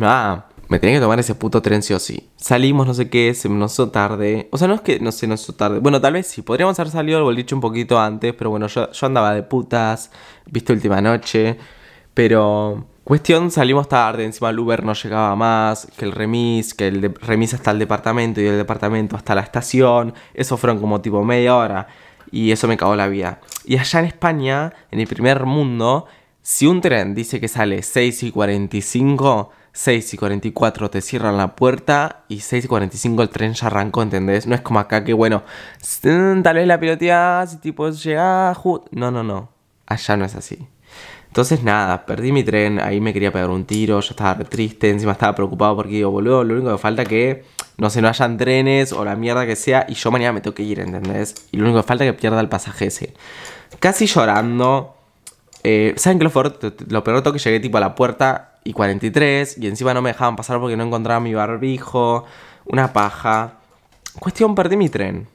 ah, 0.01 0.45
me 0.69 0.79
tenía 0.79 0.95
que 0.95 1.01
tomar 1.01 1.19
ese 1.19 1.35
puto 1.35 1.61
tren 1.61 1.83
sí 1.83 1.93
o 1.93 1.99
sí. 1.99 2.29
Salimos, 2.37 2.87
no 2.87 2.93
sé 2.93 3.09
qué, 3.09 3.33
se 3.33 3.49
nos 3.49 3.73
hizo 3.73 3.91
tarde. 3.91 4.47
O 4.51 4.57
sea, 4.57 4.69
no 4.69 4.75
es 4.75 4.81
que 4.81 5.01
no 5.01 5.11
se 5.11 5.27
nos 5.27 5.41
hizo 5.41 5.53
tarde. 5.53 5.79
Bueno, 5.79 5.99
tal 5.99 6.13
vez 6.13 6.27
sí, 6.27 6.41
podríamos 6.41 6.79
haber 6.79 6.89
salido 6.89 7.17
al 7.17 7.25
boliche 7.25 7.53
un 7.53 7.59
poquito 7.59 7.99
antes, 7.99 8.33
pero 8.33 8.49
bueno, 8.49 8.67
yo, 8.67 8.89
yo 8.91 9.07
andaba 9.07 9.33
de 9.33 9.43
putas, 9.43 10.09
viste 10.45 10.71
última 10.71 11.01
noche. 11.01 11.57
Pero 12.13 12.85
Cuestión, 13.11 13.51
salimos 13.51 13.89
tarde, 13.89 14.23
encima 14.23 14.51
el 14.51 14.59
Uber 14.59 14.85
no 14.85 14.93
llegaba 14.93 15.35
más, 15.35 15.85
que 15.97 16.05
el 16.05 16.13
remis, 16.13 16.73
que 16.73 16.87
el 16.87 17.13
remis 17.15 17.53
hasta 17.53 17.71
el 17.71 17.77
departamento 17.77 18.39
y 18.39 18.47
el 18.47 18.55
departamento 18.55 19.17
hasta 19.17 19.35
la 19.35 19.41
estación, 19.41 20.13
eso 20.33 20.55
fueron 20.55 20.79
como 20.79 21.01
tipo 21.01 21.21
media 21.21 21.57
hora 21.57 21.87
y 22.31 22.51
eso 22.51 22.69
me 22.69 22.77
cagó 22.77 22.95
la 22.95 23.09
vida. 23.09 23.41
Y 23.65 23.77
allá 23.77 23.99
en 23.99 24.05
España, 24.05 24.71
en 24.91 25.01
el 25.01 25.07
primer 25.07 25.45
mundo, 25.45 26.05
si 26.41 26.67
un 26.67 26.79
tren 26.79 27.13
dice 27.13 27.41
que 27.41 27.49
sale 27.49 27.83
6 27.83 28.23
y 28.23 28.31
45, 28.31 29.49
6 29.73 30.13
y 30.13 30.17
44 30.17 30.89
te 30.89 31.01
cierran 31.01 31.35
la 31.35 31.53
puerta 31.57 32.23
y 32.29 32.39
6 32.39 32.63
y 32.63 32.67
45 32.69 33.23
el 33.23 33.29
tren 33.29 33.53
ya 33.55 33.67
arrancó, 33.67 34.03
¿entendés? 34.03 34.47
No 34.47 34.55
es 34.55 34.61
como 34.61 34.79
acá 34.79 35.03
que 35.03 35.11
bueno, 35.11 35.43
tal 36.01 36.55
vez 36.55 36.65
la 36.65 36.79
piloteás 36.79 37.55
y 37.55 37.57
tipo 37.57 37.89
llega... 37.89 38.55
No, 38.91 39.11
no, 39.11 39.21
no. 39.21 39.49
Allá 39.85 40.15
no 40.15 40.23
es 40.23 40.35
así. 40.35 40.65
Entonces 41.31 41.63
nada, 41.63 42.05
perdí 42.05 42.33
mi 42.33 42.43
tren, 42.43 42.77
ahí 42.81 42.99
me 42.99 43.13
quería 43.13 43.31
pegar 43.31 43.51
un 43.51 43.63
tiro, 43.63 44.01
yo 44.01 44.09
estaba 44.09 44.37
triste, 44.43 44.89
encima 44.89 45.13
estaba 45.13 45.33
preocupado 45.33 45.77
porque 45.77 45.91
digo, 45.91 46.11
boludo, 46.11 46.43
lo 46.43 46.55
único 46.55 46.73
que 46.73 46.77
falta 46.77 47.05
que 47.05 47.45
no 47.77 47.89
se 47.89 48.01
no 48.01 48.09
hayan 48.09 48.35
trenes 48.35 48.91
o 48.91 49.05
la 49.05 49.15
mierda 49.15 49.45
que 49.45 49.55
sea 49.55 49.85
y 49.87 49.93
yo 49.93 50.11
mañana 50.11 50.33
me 50.33 50.41
tengo 50.41 50.53
que 50.53 50.63
ir, 50.63 50.81
¿entendés? 50.81 51.47
Y 51.53 51.57
lo 51.57 51.63
único 51.63 51.79
que 51.79 51.87
falta 51.87 52.03
es 52.03 52.11
que 52.11 52.19
pierda 52.19 52.41
el 52.41 52.49
pasaje 52.49 52.87
ese. 52.87 53.13
Casi 53.79 54.07
llorando. 54.07 54.97
Eh, 55.63 55.93
¿Saben 55.95 56.17
qué 56.19 56.25
lo 56.25 56.31
peor? 56.31 56.59
Lo 56.89 57.03
peor 57.05 57.23
que 57.23 57.39
llegué 57.39 57.61
tipo 57.61 57.77
a 57.77 57.79
la 57.79 57.95
puerta 57.95 58.59
y 58.65 58.73
43 58.73 59.57
y 59.57 59.67
encima 59.67 59.93
no 59.93 60.01
me 60.01 60.09
dejaban 60.09 60.35
pasar 60.35 60.59
porque 60.59 60.75
no 60.75 60.83
encontraba 60.83 61.21
mi 61.21 61.33
barbijo, 61.33 62.25
una 62.65 62.91
paja. 62.91 63.53
Cuestión, 64.19 64.53
perdí 64.53 64.75
mi 64.75 64.89
tren. 64.89 65.29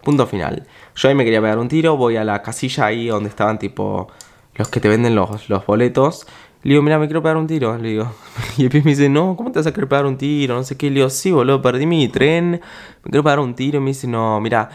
Punto 0.00 0.28
final. 0.28 0.64
Yo 0.94 1.08
ahí 1.08 1.16
me 1.16 1.24
quería 1.24 1.40
pegar 1.40 1.58
un 1.58 1.66
tiro, 1.66 1.96
voy 1.96 2.16
a 2.18 2.22
la 2.22 2.40
casilla 2.40 2.86
ahí 2.86 3.08
donde 3.08 3.30
estaban 3.30 3.58
tipo 3.58 4.12
los 4.56 4.68
que 4.68 4.80
te 4.80 4.88
venden 4.88 5.14
los, 5.14 5.48
los 5.48 5.66
boletos. 5.66 6.26
Le 6.62 6.70
digo, 6.70 6.82
mira, 6.82 6.98
me 6.98 7.06
quiero 7.06 7.22
pegar 7.22 7.36
un 7.36 7.46
tiro. 7.46 7.76
Le 7.76 7.90
digo. 7.90 8.10
Y 8.56 8.64
el 8.66 8.72
me 8.72 8.90
dice, 8.90 9.08
no, 9.08 9.36
¿cómo 9.36 9.52
te 9.52 9.58
vas 9.58 9.66
a 9.66 9.72
querer 9.72 9.88
pegar 9.88 10.06
un 10.06 10.16
tiro? 10.16 10.54
No 10.54 10.64
sé 10.64 10.76
qué. 10.76 10.88
Le 10.88 10.96
digo, 10.96 11.10
sí, 11.10 11.30
boludo, 11.30 11.60
perdí 11.60 11.86
mi 11.86 12.08
tren. 12.08 12.52
Me 12.52 13.10
quiero 13.10 13.22
pegar 13.22 13.40
un 13.40 13.54
tiro. 13.54 13.78
Y 13.78 13.80
me 13.80 13.90
dice, 13.90 14.06
no, 14.06 14.40
mira, 14.40 14.70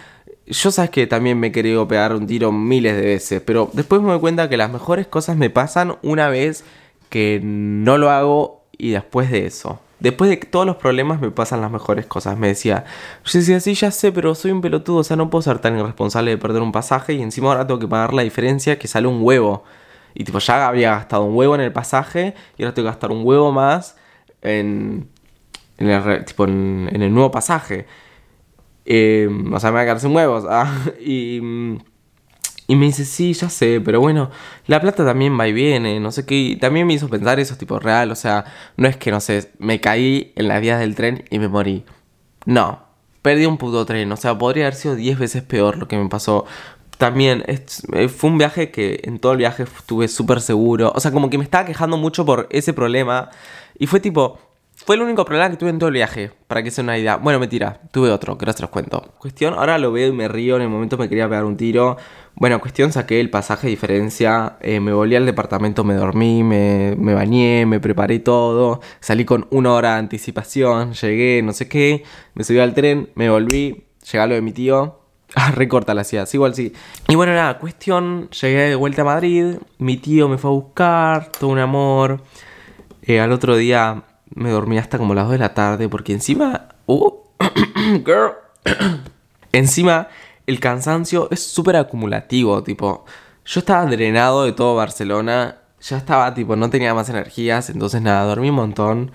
yo 0.46 0.72
sabes 0.72 0.92
que 0.92 1.08
también 1.08 1.40
me 1.40 1.48
he 1.48 1.52
querido 1.52 1.88
pegar 1.88 2.14
un 2.14 2.28
tiro 2.28 2.52
miles 2.52 2.96
de 2.96 3.02
veces. 3.02 3.42
Pero 3.42 3.70
después 3.74 4.02
me 4.02 4.10
doy 4.10 4.20
cuenta 4.20 4.50
que 4.50 4.58
las 4.58 4.72
mejores 4.72 5.08
cosas 5.08 5.38
me 5.38 5.50
pasan 5.50 5.98
una 6.04 6.30
vez 6.30 6.64
que 7.10 7.40
no 7.44 7.98
lo 7.98 8.12
hago 8.12 8.64
y 8.78 8.92
después 8.92 9.32
de 9.32 9.48
eso. 9.48 9.80
Después 10.00 10.30
de 10.30 10.38
todos 10.38 10.66
los 10.66 10.78
problemas 10.78 11.20
me 11.20 11.30
pasan 11.32 11.62
las 11.62 11.72
mejores 11.72 12.06
cosas. 12.06 12.38
Me 12.38 12.48
decía, 12.48 12.86
yo 13.26 13.40
decía, 13.40 13.60
sí, 13.60 13.74
ya 13.74 13.92
sé, 13.92 14.12
pero 14.12 14.34
soy 14.36 14.52
un 14.52 14.62
pelotudo, 14.62 14.98
o 14.98 15.04
sea, 15.04 15.18
no 15.18 15.30
puedo 15.30 15.42
ser 15.42 15.60
tan 15.60 15.78
irresponsable 15.78 16.32
de 16.32 16.38
perder 16.38 16.62
un 16.62 16.72
pasaje 16.72 17.14
y 17.14 17.22
encima 17.22 17.50
ahora 17.50 17.68
tengo 17.68 17.80
que 17.80 17.88
pagar 17.88 18.14
la 18.14 18.24
diferencia 18.24 18.80
que 18.80 18.88
sale 18.88 19.08
un 19.08 19.20
huevo. 19.22 19.64
Y 20.14 20.24
tipo, 20.24 20.40
ya 20.40 20.68
había 20.68 20.92
gastado 20.92 21.24
un 21.26 21.36
huevo 21.36 21.56
en 21.56 21.62
el 21.62 21.74
pasaje 21.74 22.34
y 22.58 22.64
ahora 22.64 22.74
tengo 22.74 22.88
que 22.88 22.92
gastar 22.92 23.12
un 23.12 23.26
huevo 23.26 23.52
más 23.52 23.98
en, 24.42 25.10
en, 25.78 25.90
el, 25.90 26.26
tipo, 26.26 26.46
en, 26.46 26.90
el 26.94 27.14
nuevo 27.14 27.32
pasaje. 27.32 27.86
Em, 28.86 29.54
o 29.54 29.60
sea, 29.60 29.72
me 29.72 29.76
va 29.76 29.82
a 29.82 29.86
quedar 29.86 30.00
sin 30.00 30.16
huevos. 30.16 30.46
Ah, 30.50 30.74
y... 31.00 31.42
Y 32.70 32.76
me 32.76 32.86
dice, 32.86 33.04
sí, 33.04 33.34
ya 33.34 33.50
sé, 33.50 33.82
pero 33.84 34.00
bueno, 34.00 34.30
la 34.68 34.80
plata 34.80 35.04
también 35.04 35.40
va 35.40 35.48
y 35.48 35.54
viene, 35.54 36.00
no 36.00 36.12
sé 36.12 36.28
qué. 36.28 36.36
Y 36.36 36.56
también 36.58 36.86
me 36.86 36.94
hizo 36.94 37.10
pensar 37.10 37.40
eso, 37.40 37.56
tipo 37.58 37.80
real, 37.80 38.12
o 38.12 38.16
sea, 38.16 38.46
no 38.78 38.88
es 38.88 38.96
que, 38.96 39.10
no 39.10 39.20
sé, 39.20 39.52
me 39.58 39.82
caí 39.82 40.34
en 40.36 40.48
las 40.48 40.62
vías 40.62 40.80
del 40.80 40.94
tren 40.94 41.26
y 41.32 41.40
me 41.40 41.48
morí. 41.48 41.84
No, 42.46 42.84
perdí 43.24 43.48
un 43.48 43.58
puto 43.58 43.88
tren, 43.88 44.12
o 44.12 44.18
sea, 44.18 44.38
podría 44.38 44.66
haber 44.66 44.76
sido 44.76 44.94
10 44.96 45.18
veces 45.18 45.42
peor 45.42 45.78
lo 45.80 45.88
que 45.88 45.98
me 45.98 46.10
pasó. 46.10 46.46
También 47.00 47.44
eh, 47.48 48.08
fue 48.08 48.30
un 48.30 48.38
viaje 48.38 48.70
que 48.70 49.02
en 49.04 49.18
todo 49.18 49.32
el 49.32 49.40
viaje 49.40 49.64
estuve 49.64 50.08
súper 50.08 50.40
seguro, 50.40 50.92
o 50.96 51.00
sea, 51.00 51.12
como 51.12 51.32
que 51.32 51.40
me 51.40 51.44
estaba 51.46 51.66
quejando 51.66 51.98
mucho 51.98 52.24
por 52.24 52.48
ese 52.52 52.74
problema. 52.74 53.32
Y 53.80 53.88
fue 53.88 54.00
tipo, 54.00 54.40
fue 54.86 54.96
el 54.96 55.02
único 55.02 55.26
problema 55.26 55.50
que 55.50 55.58
tuve 55.58 55.70
en 55.70 55.80
todo 55.80 55.90
el 55.90 55.94
viaje, 55.94 56.32
para 56.48 56.64
que 56.64 56.72
sea 56.72 56.84
una 56.84 56.98
idea. 56.98 57.18
Bueno, 57.18 57.40
mentira, 57.40 57.80
tuve 57.92 58.10
otro, 58.10 58.38
que 58.38 58.46
ahora 58.46 58.54
se 58.54 58.62
los 58.62 58.72
cuento. 58.72 59.14
Cuestión, 59.20 59.54
ahora 59.54 59.78
lo 59.78 59.92
veo 59.92 60.08
y 60.08 60.12
me 60.12 60.28
río, 60.28 60.56
en 60.56 60.64
el 60.64 60.70
momento 60.70 60.98
me 60.98 61.08
quería 61.08 61.30
pegar 61.30 61.46
un 61.46 61.58
tiro. 61.58 61.98
Bueno, 62.36 62.60
cuestión, 62.60 62.92
saqué 62.92 63.20
el 63.20 63.30
pasaje 63.30 63.68
de 63.68 63.72
diferencia, 63.72 64.58
eh, 64.62 64.80
me 64.80 64.94
volví 64.94 65.16
al 65.16 65.26
departamento, 65.26 65.84
me 65.84 65.94
dormí, 65.94 66.44
me, 66.44 66.96
me 66.98 67.14
bañé, 67.14 67.66
me 67.66 67.80
preparé 67.80 68.20
todo, 68.20 68.82
salí 69.00 69.26
con 69.26 69.48
una 69.52 69.74
hora 69.74 69.94
de 69.94 70.00
anticipación, 70.00 70.94
llegué, 70.94 71.42
no 71.44 71.54
sé 71.54 71.68
qué, 71.68 72.04
me 72.34 72.44
subí 72.44 72.60
al 72.60 72.74
tren, 72.74 73.10
me 73.16 73.30
volví, 73.30 73.86
llegué 74.04 74.20
a 74.20 74.28
lo 74.28 74.36
de 74.36 74.42
mi 74.42 74.54
tío, 74.54 75.00
Ah, 75.36 75.52
recorta 75.52 75.94
la 75.94 76.04
ciudad, 76.04 76.28
igual 76.34 76.56
sí. 76.56 76.74
Y 77.08 77.16
bueno, 77.16 77.34
nada, 77.34 77.60
cuestión, 77.60 78.30
llegué 78.30 78.70
de 78.70 78.76
vuelta 78.76 79.04
a 79.04 79.06
Madrid, 79.06 79.58
mi 79.78 79.98
tío 79.98 80.28
me 80.28 80.38
fue 80.38 80.50
a 80.50 80.54
buscar, 80.54 81.32
todo 81.32 81.52
un 81.52 81.60
amor. 81.60 82.22
Eh, 83.04 83.20
al 83.20 83.32
otro 83.32 83.56
día 83.56 84.04
me 84.36 84.50
dormí 84.50 84.78
hasta 84.78 84.98
como 84.98 85.14
las 85.14 85.26
2 85.26 85.34
de 85.34 85.38
la 85.40 85.54
tarde 85.54 85.90
porque 85.90 86.14
encima... 86.14 86.70
Uh, 86.86 87.12
girl. 88.06 88.34
encima 89.52 90.08
el 90.46 90.60
cansancio 90.60 91.28
es 91.32 91.44
súper 91.44 91.76
acumulativo, 91.76 92.64
tipo... 92.64 93.06
Yo 93.46 93.62
estaba 93.62 93.86
drenado 93.86 94.44
de 94.44 94.52
todo 94.52 94.76
Barcelona, 94.76 95.58
ya 95.82 95.98
estaba 95.98 96.34
tipo, 96.36 96.56
no 96.56 96.70
tenía 96.70 96.94
más 96.94 97.10
energías, 97.10 97.72
entonces 97.72 98.00
nada, 98.02 98.24
dormí 98.26 98.50
un 98.50 98.56
montón. 98.56 99.12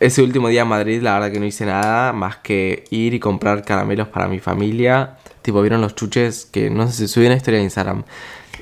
Ese 0.00 0.22
último 0.22 0.48
día 0.48 0.62
en 0.62 0.68
Madrid, 0.68 1.00
la 1.02 1.14
verdad 1.14 1.30
que 1.30 1.38
no 1.38 1.46
hice 1.46 1.66
nada 1.66 2.12
más 2.12 2.36
que 2.38 2.84
ir 2.90 3.14
y 3.14 3.20
comprar 3.20 3.64
caramelos 3.64 4.08
para 4.08 4.26
mi 4.26 4.40
familia. 4.40 5.18
Tipo, 5.42 5.60
vieron 5.62 5.80
los 5.80 5.94
chuches 5.94 6.46
que 6.46 6.68
no 6.68 6.86
sé 6.88 6.92
si 6.94 7.08
subí 7.08 7.26
una 7.26 7.36
historia 7.36 7.58
de 7.58 7.64
Instagram. 7.64 8.02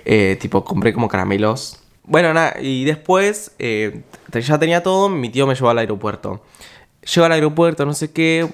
Eh, 0.05 0.37
tipo, 0.39 0.63
compré 0.63 0.93
como 0.93 1.09
caramelos 1.09 1.85
bueno, 2.07 2.35
nada, 2.35 2.57
y 2.61 2.85
después 2.85 3.53
eh, 3.59 4.03
ya 4.41 4.59
tenía 4.59 4.83
todo, 4.83 5.09
mi 5.09 5.29
tío 5.31 5.47
me 5.47 5.55
llevó 5.55 5.71
al 5.71 5.79
aeropuerto. 5.79 6.43
Llego 7.03 7.27
al 7.27 7.33
aeropuerto, 7.33 7.85
no 7.85 7.93
sé 7.93 8.13
qué, 8.13 8.49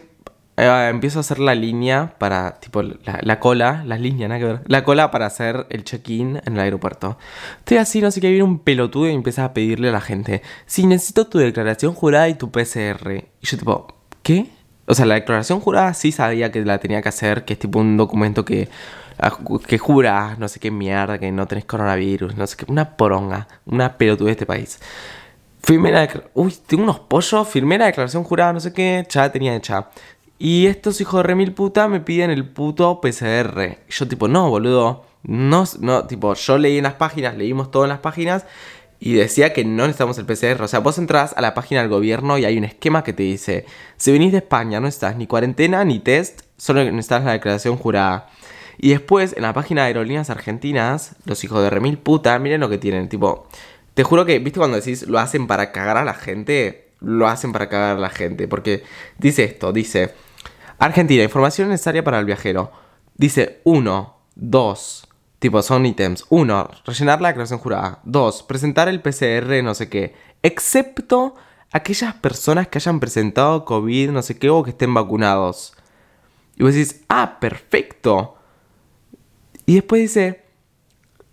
eh, 0.57 0.89
empiezo 0.91 1.19
a 1.19 1.21
hacer 1.21 1.39
la 1.39 1.55
línea 1.55 2.15
para, 2.19 2.61
tipo, 2.61 2.83
la, 2.83 3.41
cola, 3.41 3.83
las 3.87 4.01
líneas, 4.01 4.29
nada 4.29 4.41
que 4.41 4.47
ver, 4.47 4.61
la 4.67 4.85
cola 4.85 5.11
para 5.11 5.27
hacer 5.27 5.67
el 5.71 5.85
check-in 5.85 6.41
en 6.45 6.55
el 6.55 6.61
aeropuerto. 6.61 7.17
Estoy 7.61 7.79
así, 7.79 8.01
no 8.01 8.11
sé 8.11 8.21
qué, 8.21 8.29
viene 8.29 8.45
un 8.45 8.59
pelotudo 8.59 9.09
y 9.09 9.15
empieza 9.15 9.45
a 9.45 9.55
pedirle 9.55 9.89
a 9.89 9.93
la 9.93 10.01
gente, 10.01 10.43
si 10.67 10.87
necesito 10.87 11.27
tu 11.27 11.39
declaración 11.39 11.95
jurada 11.95 12.29
y 12.29 12.35
tu 12.35 12.51
PCR. 12.51 13.25
Y 13.41 13.47
yo 13.47 13.59
tipo, 13.59 13.95
¿qué? 14.23 14.49
O 14.87 14.95
sea, 14.95 15.07
la 15.07 15.15
declaración 15.15 15.61
jurada 15.61 15.95
sí 15.95 16.13
sabía 16.13 16.51
que 16.51 16.65
la 16.65 16.79
tenía 16.79 17.01
que 17.01 17.09
hacer, 17.09 17.45
que 17.45 17.55
es 17.55 17.59
tipo 17.59 17.79
un 17.79 17.97
documento 17.97 18.45
que 18.45 18.69
que 19.67 19.79
juras, 19.79 20.39
no 20.39 20.49
sé 20.49 20.61
qué 20.61 20.71
mierda, 20.71 21.19
que 21.19 21.31
no 21.31 21.47
tenés 21.47 21.65
coronavirus, 21.65 22.37
no 22.37 22.47
sé 22.47 22.57
qué, 22.57 22.65
una 22.69 22.97
poronga, 22.97 23.49
una 23.67 23.99
pelotuda 23.99 24.27
de 24.27 24.33
este 24.33 24.47
país. 24.47 24.81
Firmé 25.63 25.93
la 25.93 26.09
Uy, 26.35 26.55
tengo 26.67 26.85
unos 26.85 27.01
pollos, 27.01 27.49
firmé 27.49 27.79
la 27.79 27.87
declaración 27.87 28.25
jurada, 28.25 28.53
no 28.53 28.61
sé 28.61 28.73
qué, 28.73 29.07
ya 29.09 29.31
tenía 29.31 29.55
hecha. 29.55 29.91
Y 30.39 30.67
estos 30.67 31.01
hijos 31.01 31.19
de 31.19 31.23
remil 31.25 31.53
puta 31.53 31.87
me 31.87 32.01
piden 32.01 32.31
el 32.31 32.49
puto 32.49 33.01
PCR. 33.01 33.79
yo 33.89 34.09
tipo, 34.09 34.27
no, 34.27 34.49
boludo. 34.49 35.05
No, 35.23 35.65
no, 35.81 36.07
tipo, 36.07 36.33
yo 36.35 36.57
leí 36.57 36.79
en 36.79 36.85
las 36.85 36.95
páginas, 36.95 37.37
leímos 37.37 37.71
todo 37.71 37.85
en 37.85 37.91
las 37.91 37.99
páginas 37.99 38.47
y 39.01 39.15
decía 39.15 39.53
que 39.53 39.65
no 39.65 39.83
necesitamos 39.83 40.17
el 40.19 40.25
PCR. 40.25 40.63
O 40.63 40.69
sea, 40.69 40.81
vos 40.81 40.97
entras 40.99 41.35
a 41.37 41.43
la 41.43 41.53
página 41.53 41.81
del 41.81 41.91
gobierno 41.91 42.39
y 42.39 42.47
hay 42.47 42.57
un 42.57 42.65
esquema 42.65 43.05
que 43.05 43.13
te 43.13 43.23
dice, 43.23 43.67
si 43.97 44.13
venís 44.13 44.33
de 44.33 44.39
España 44.39 44.81
no 44.81 44.89
estás 44.89 45.17
ni 45.17 45.27
cuarentena 45.27 45.85
ni 45.85 45.99
test, 45.99 46.41
solo 46.57 46.83
necesitas 46.85 47.25
la 47.25 47.33
declaración 47.33 47.77
jurada. 47.77 48.29
Y 48.79 48.91
después, 48.91 49.35
en 49.37 49.43
la 49.43 49.53
página 49.53 49.83
de 49.83 49.89
Aerolíneas 49.89 50.31
Argentinas, 50.31 51.17
los 51.27 51.45
hijos 51.45 51.63
de 51.63 51.69
remil 51.69 51.99
puta, 51.99 52.39
miren 52.39 52.63
lo 52.63 52.71
que 52.71 52.79
tienen. 52.79 53.11
Tipo, 53.11 53.47
te 54.01 54.05
juro 54.05 54.25
que, 54.25 54.39
¿viste 54.39 54.59
cuando 54.59 54.79
decís 54.79 55.07
lo 55.07 55.19
hacen 55.19 55.47
para 55.47 55.73
cagar 55.73 55.99
a 55.99 56.05
la 56.07 56.15
gente? 56.15 56.95
Lo 57.01 57.29
hacen 57.29 57.53
para 57.53 57.69
cagar 57.69 57.99
a 57.99 58.01
la 58.01 58.09
gente. 58.09 58.49
Porque 58.49 58.83
dice 59.19 59.45
esto, 59.45 59.75
dice... 59.75 60.15
Argentina, 60.79 61.23
información 61.23 61.69
necesaria 61.69 62.03
para 62.03 62.19
el 62.19 62.25
viajero. 62.25 62.73
Dice 63.17 63.61
1, 63.65 64.17
2, 64.37 65.09
tipo 65.39 65.61
son 65.61 65.85
ítems. 65.85 66.25
1, 66.31 66.71
rellenar 66.87 67.21
la 67.21 67.29
declaración 67.29 67.59
jurada. 67.59 68.01
2, 68.05 68.43
presentar 68.45 68.89
el 68.89 69.03
PCR 69.03 69.63
no 69.63 69.75
sé 69.75 69.91
qué. 69.91 70.15
Excepto 70.43 71.35
aquellas 71.71 72.15
personas 72.15 72.69
que 72.69 72.79
hayan 72.79 73.01
presentado 73.01 73.67
COVID 73.67 74.13
no 74.13 74.23
sé 74.23 74.39
qué 74.39 74.49
o 74.49 74.63
que 74.63 74.71
estén 74.71 74.95
vacunados. 74.95 75.75
Y 76.57 76.63
vos 76.63 76.73
decís, 76.73 77.03
ah, 77.11 77.37
perfecto. 77.39 78.39
Y 79.67 79.75
después 79.75 80.01
dice 80.01 80.43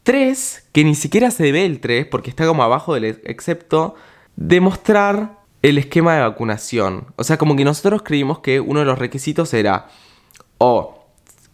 3, 0.08 0.70
que 0.72 0.86
ni 0.86 0.96
siquiera 0.96 1.32
se 1.32 1.52
ve 1.52 1.66
el 1.66 1.82
3 1.82 2.06
porque 2.06 2.30
está 2.30 2.48
como 2.48 2.64
abajo 2.64 2.94
del 2.94 3.20
excepto, 3.26 3.96
demostrar 4.38 5.40
el 5.62 5.78
esquema 5.78 6.16
de 6.16 6.22
vacunación. 6.22 7.08
O 7.18 7.26
sea, 7.26 7.38
como 7.38 7.58
que 7.58 7.66
nosotros 7.66 8.04
creímos 8.04 8.40
que 8.40 8.62
uno 8.62 8.80
de 8.80 8.86
los 8.86 8.98
requisitos 8.98 9.54
era 9.54 9.90
o 10.60 11.04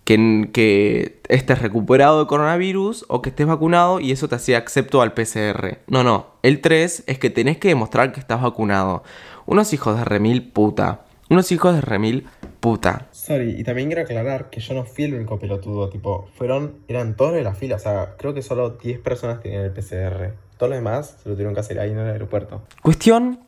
que, 0.03 0.51
que 0.53 1.19
estés 1.29 1.63
recuperado 1.63 2.19
de 2.19 2.27
coronavirus 2.27 3.05
o 3.07 3.23
que 3.23 3.29
estés 3.29 3.47
vacunado 3.47 3.99
y 3.99 4.11
eso 4.11 4.27
te 4.27 4.35
hacía 4.35 4.59
excepto 4.59 5.01
al 5.01 5.15
PCR. 5.15 5.79
No, 5.87 6.03
no. 6.03 6.27
El 6.43 6.61
3 6.61 7.05
es 7.07 7.17
que 7.17 7.31
tenés 7.31 7.57
que 7.57 7.69
demostrar 7.69 8.11
que 8.11 8.19
estás 8.19 8.43
vacunado. 8.43 9.01
Unos 9.47 9.73
hijos 9.73 9.97
de 9.97 10.05
remil 10.05 10.47
puta. 10.51 11.05
Unos 11.29 11.51
hijos 11.51 11.75
de 11.75 11.81
remil 11.81 12.27
puta. 12.59 13.07
Sorry, 13.11 13.59
y 13.59 13.63
también 13.63 13.89
quiero 13.89 14.03
aclarar 14.03 14.49
que 14.49 14.61
yo 14.61 14.73
no 14.73 14.85
fui 14.85 15.03
el 15.05 15.15
único 15.15 15.37
pelotudo, 15.37 15.89
tipo, 15.89 16.29
fueron, 16.35 16.77
eran 16.87 17.15
todos 17.15 17.33
de 17.33 17.43
la 17.43 17.53
fila, 17.53 17.75
o 17.75 17.79
sea, 17.79 18.15
creo 18.17 18.33
que 18.33 18.41
solo 18.41 18.69
10 18.71 18.99
personas 18.99 19.41
tenían 19.41 19.63
el 19.63 19.71
PCR. 19.71 20.33
Todos 20.57 20.69
los 20.69 20.77
demás 20.77 21.17
se 21.21 21.29
lo 21.29 21.35
tuvieron 21.35 21.53
que 21.53 21.59
hacer 21.59 21.79
ahí 21.79 21.91
en 21.91 21.99
el 21.99 22.09
aeropuerto. 22.09 22.61
Cuestión, 22.81 23.41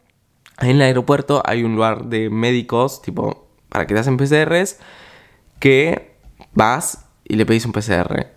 en 0.59 0.69
el 0.69 0.81
aeropuerto 0.81 1.41
hay 1.45 1.63
un 1.63 1.75
lugar 1.75 2.05
de 2.05 2.29
médicos, 2.29 3.01
tipo, 3.01 3.47
para 3.69 3.87
que 3.87 3.93
te 3.93 3.99
hacen 4.01 4.17
PCRs, 4.17 4.79
que 5.59 6.15
vas 6.53 7.05
y 7.23 7.35
le 7.35 7.45
pedís 7.45 7.65
un 7.65 7.71
PCR. 7.71 8.34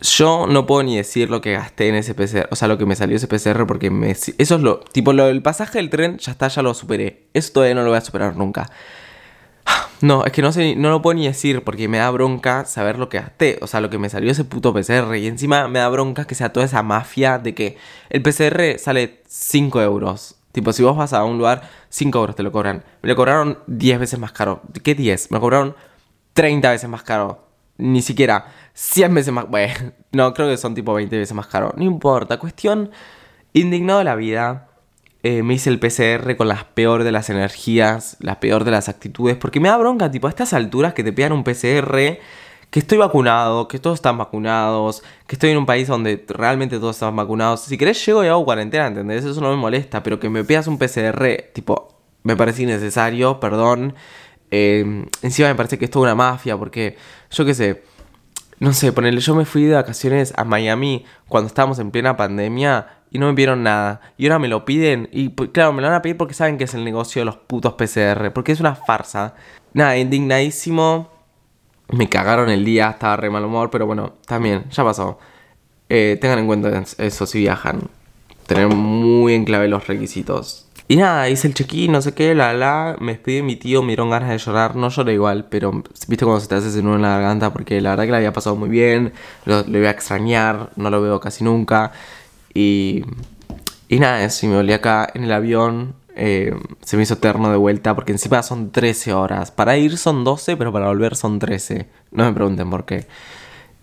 Yo 0.00 0.46
no 0.46 0.66
puedo 0.66 0.82
ni 0.82 0.96
decir 0.96 1.30
lo 1.30 1.40
que 1.40 1.52
gasté 1.52 1.88
en 1.88 1.94
ese 1.94 2.14
PCR, 2.14 2.48
o 2.50 2.56
sea, 2.56 2.68
lo 2.68 2.78
que 2.78 2.86
me 2.86 2.94
salió 2.94 3.16
ese 3.16 3.26
PCR 3.26 3.66
porque 3.66 3.90
me... 3.90 4.10
Eso 4.10 4.34
es 4.36 4.50
lo... 4.50 4.80
Tipo, 4.80 5.12
lo 5.12 5.26
del 5.26 5.42
pasaje 5.42 5.78
del 5.78 5.90
tren 5.90 6.18
ya 6.18 6.32
está, 6.32 6.48
ya 6.48 6.62
lo 6.62 6.74
superé. 6.74 7.24
Eso 7.32 7.52
todavía 7.52 7.74
no 7.74 7.82
lo 7.82 7.88
voy 7.88 7.98
a 7.98 8.02
superar 8.02 8.36
nunca. 8.36 8.70
No, 10.00 10.26
es 10.26 10.32
que 10.32 10.42
no 10.42 10.52
sé, 10.52 10.76
no 10.76 10.90
lo 10.90 11.00
puedo 11.00 11.14
ni 11.14 11.26
decir 11.26 11.62
porque 11.64 11.88
me 11.88 11.96
da 11.96 12.10
bronca 12.10 12.66
saber 12.66 12.98
lo 12.98 13.08
que 13.08 13.20
gasté, 13.20 13.58
o 13.62 13.66
sea, 13.66 13.80
lo 13.80 13.88
que 13.88 13.96
me 13.96 14.10
salió 14.10 14.30
ese 14.30 14.44
puto 14.44 14.74
PCR. 14.74 15.16
Y 15.16 15.26
encima 15.26 15.66
me 15.68 15.78
da 15.78 15.88
bronca 15.88 16.26
que 16.26 16.34
sea 16.34 16.52
toda 16.52 16.66
esa 16.66 16.82
mafia 16.82 17.38
de 17.38 17.54
que 17.54 17.78
el 18.10 18.20
PCR 18.20 18.78
sale 18.78 19.22
5 19.26 19.80
euros. 19.80 20.36
Tipo, 20.52 20.72
si 20.72 20.82
vos 20.82 20.96
vas 20.96 21.12
a 21.14 21.24
un 21.24 21.38
lugar, 21.38 21.68
5 21.88 22.18
euros 22.18 22.36
te 22.36 22.42
lo 22.42 22.52
cobran. 22.52 22.84
Me 23.02 23.08
lo 23.08 23.16
cobraron 23.16 23.58
10 23.66 23.98
veces 23.98 24.18
más 24.18 24.32
caro. 24.32 24.62
¿Qué 24.82 24.94
10? 24.94 25.30
Me 25.30 25.36
lo 25.36 25.40
cobraron 25.40 25.74
30 26.34 26.70
veces 26.70 26.90
más 26.90 27.02
caro. 27.02 27.48
Ni 27.78 28.02
siquiera 28.02 28.52
100 28.74 29.14
veces 29.14 29.32
más. 29.32 29.48
Bueno, 29.48 29.92
no, 30.12 30.34
creo 30.34 30.48
que 30.48 30.56
son 30.56 30.74
tipo 30.74 30.92
20 30.92 31.16
veces 31.16 31.34
más 31.34 31.46
caro. 31.46 31.72
No 31.76 31.84
importa. 31.84 32.38
Cuestión 32.38 32.90
indignado 33.52 34.00
de 34.00 34.04
la 34.04 34.16
vida. 34.16 34.68
Eh, 35.22 35.42
me 35.42 35.54
hice 35.54 35.70
el 35.70 35.80
PCR 35.80 36.36
con 36.36 36.48
las 36.48 36.64
peor 36.64 37.02
de 37.02 37.10
las 37.10 37.30
energías, 37.30 38.18
las 38.20 38.36
peor 38.36 38.64
de 38.64 38.70
las 38.72 38.90
actitudes, 38.90 39.38
porque 39.38 39.58
me 39.58 39.70
da 39.70 39.78
bronca, 39.78 40.10
tipo, 40.10 40.26
a 40.26 40.30
estas 40.30 40.52
alturas 40.52 40.92
que 40.92 41.02
te 41.02 41.14
pidan 41.14 41.32
un 41.32 41.44
PCR, 41.44 42.18
que 42.68 42.78
estoy 42.78 42.98
vacunado, 42.98 43.66
que 43.66 43.78
todos 43.78 43.94
están 43.94 44.18
vacunados, 44.18 45.02
que 45.26 45.36
estoy 45.36 45.48
en 45.48 45.56
un 45.56 45.64
país 45.64 45.88
donde 45.88 46.22
realmente 46.28 46.78
todos 46.78 46.96
están 46.96 47.16
vacunados. 47.16 47.62
Si 47.62 47.78
querés, 47.78 48.04
llego 48.04 48.22
y 48.22 48.26
hago 48.26 48.44
cuarentena, 48.44 48.88
¿entendés? 48.88 49.24
Eso 49.24 49.40
no 49.40 49.48
me 49.48 49.56
molesta, 49.56 50.02
pero 50.02 50.20
que 50.20 50.28
me 50.28 50.44
pidas 50.44 50.66
un 50.66 50.76
PCR, 50.76 51.52
tipo, 51.54 51.96
me 52.22 52.36
parece 52.36 52.64
innecesario, 52.64 53.40
perdón. 53.40 53.94
Eh, 54.50 55.06
encima 55.22 55.48
me 55.48 55.54
parece 55.54 55.78
que 55.78 55.86
es 55.86 55.90
toda 55.90 56.02
una 56.02 56.14
mafia, 56.14 56.58
porque 56.58 56.98
yo 57.30 57.46
qué 57.46 57.54
sé. 57.54 57.93
No 58.60 58.72
sé, 58.72 58.92
ponerle, 58.92 59.20
yo 59.20 59.34
me 59.34 59.44
fui 59.44 59.64
de 59.64 59.74
vacaciones 59.74 60.32
a 60.36 60.44
Miami 60.44 61.04
cuando 61.28 61.48
estábamos 61.48 61.78
en 61.78 61.90
plena 61.90 62.16
pandemia 62.16 62.88
y 63.14 63.18
no 63.18 63.26
me 63.26 63.32
vieron 63.32 63.62
nada. 63.62 64.00
Y 64.16 64.26
ahora 64.26 64.40
me 64.40 64.48
lo 64.48 64.64
piden. 64.64 65.08
Y 65.12 65.28
pues, 65.30 65.50
claro, 65.50 65.72
me 65.72 65.82
lo 65.82 65.88
van 65.88 65.96
a 65.96 66.02
pedir 66.02 66.16
porque 66.16 66.34
saben 66.34 66.58
que 66.58 66.64
es 66.64 66.74
el 66.74 66.84
negocio 66.84 67.20
de 67.20 67.26
los 67.26 67.36
putos 67.36 67.74
PCR. 67.74 68.32
Porque 68.32 68.50
es 68.50 68.58
una 68.58 68.74
farsa. 68.74 69.34
Nada, 69.72 69.96
indignadísimo. 69.96 71.12
Me 71.92 72.08
cagaron 72.08 72.50
el 72.50 72.64
día, 72.64 72.90
estaba 72.90 73.16
re 73.16 73.30
mal 73.30 73.44
humor. 73.44 73.70
Pero 73.70 73.86
bueno, 73.86 74.14
también, 74.26 74.68
ya 74.68 74.82
pasó. 74.82 75.20
Eh, 75.88 76.18
tengan 76.20 76.40
en 76.40 76.46
cuenta 76.46 76.82
eso 76.98 77.26
si 77.26 77.38
viajan. 77.38 77.82
Tener 78.48 78.66
muy 78.66 79.34
en 79.34 79.44
clave 79.44 79.68
los 79.68 79.86
requisitos. 79.86 80.66
Y 80.86 80.96
nada, 80.96 81.30
hice 81.30 81.48
el 81.48 81.54
check-in, 81.54 81.92
no 81.92 82.02
sé 82.02 82.12
qué, 82.12 82.34
la 82.34 82.52
la. 82.52 82.96
Me 83.00 83.12
despedí 83.12 83.36
de 83.36 83.42
mi 83.42 83.56
tío, 83.56 83.82
me 83.82 83.88
dieron 83.88 84.10
ganas 84.10 84.28
de 84.28 84.38
llorar. 84.38 84.76
No 84.76 84.90
lloré 84.90 85.14
igual, 85.14 85.46
pero 85.48 85.82
viste 86.08 86.24
cuando 86.24 86.40
se 86.40 86.48
te 86.48 86.56
hace 86.56 86.68
ese 86.68 86.82
nudo 86.82 86.96
en 86.96 87.02
la 87.02 87.10
garganta. 87.18 87.52
Porque 87.52 87.80
la 87.80 87.90
verdad 87.90 88.04
que 88.04 88.10
la 88.10 88.16
había 88.18 88.32
pasado 88.32 88.56
muy 88.56 88.68
bien. 88.68 89.12
Lo, 89.46 89.62
lo 89.62 89.78
voy 89.78 89.86
a 89.86 89.90
extrañar, 89.90 90.70
no 90.76 90.90
lo 90.90 91.00
veo 91.00 91.20
casi 91.20 91.42
nunca. 91.42 91.92
Y, 92.52 93.02
y 93.88 93.98
nada, 93.98 94.28
si 94.28 94.46
me 94.46 94.56
volví 94.56 94.72
acá 94.72 95.10
en 95.14 95.24
el 95.24 95.32
avión. 95.32 95.94
Eh, 96.16 96.54
se 96.82 96.96
me 96.96 97.02
hizo 97.02 97.14
eterno 97.14 97.50
de 97.50 97.56
vuelta 97.56 97.94
porque 97.94 98.12
encima 98.12 98.42
son 98.42 98.70
13 98.70 99.12
horas. 99.14 99.50
Para 99.50 99.76
ir 99.76 99.98
son 99.98 100.22
12, 100.22 100.56
pero 100.56 100.72
para 100.72 100.86
volver 100.86 101.16
son 101.16 101.38
13. 101.38 101.88
No 102.12 102.24
me 102.24 102.32
pregunten 102.32 102.70
por 102.70 102.84
qué. 102.84 103.06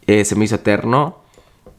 Eh, 0.07 0.23
se 0.23 0.35
me 0.35 0.45
hizo 0.45 0.55
eterno 0.55 1.19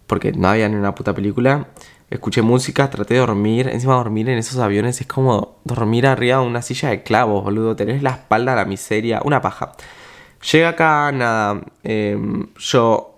porque 0.06 0.32
no 0.32 0.48
había 0.48 0.68
ni 0.68 0.76
una 0.76 0.94
puta 0.94 1.14
película. 1.14 1.68
Escuché 2.12 2.42
música, 2.42 2.90
traté 2.90 3.14
de 3.14 3.20
dormir. 3.20 3.68
Encima 3.68 3.94
dormir 3.94 4.28
en 4.28 4.38
esos 4.38 4.58
aviones 4.58 5.00
es 5.00 5.06
como 5.06 5.56
dormir 5.64 6.06
arriba 6.06 6.38
de 6.38 6.46
una 6.46 6.62
silla 6.62 6.90
de 6.90 7.02
clavos, 7.02 7.42
boludo. 7.44 7.74
Tenés 7.76 8.02
la 8.02 8.10
espalda 8.10 8.52
a 8.52 8.56
la 8.56 8.64
miseria, 8.64 9.20
una 9.24 9.40
paja. 9.40 9.72
Llega 10.50 10.70
acá, 10.70 11.12
nada, 11.12 11.60
em, 11.84 12.48
yo 12.58 13.12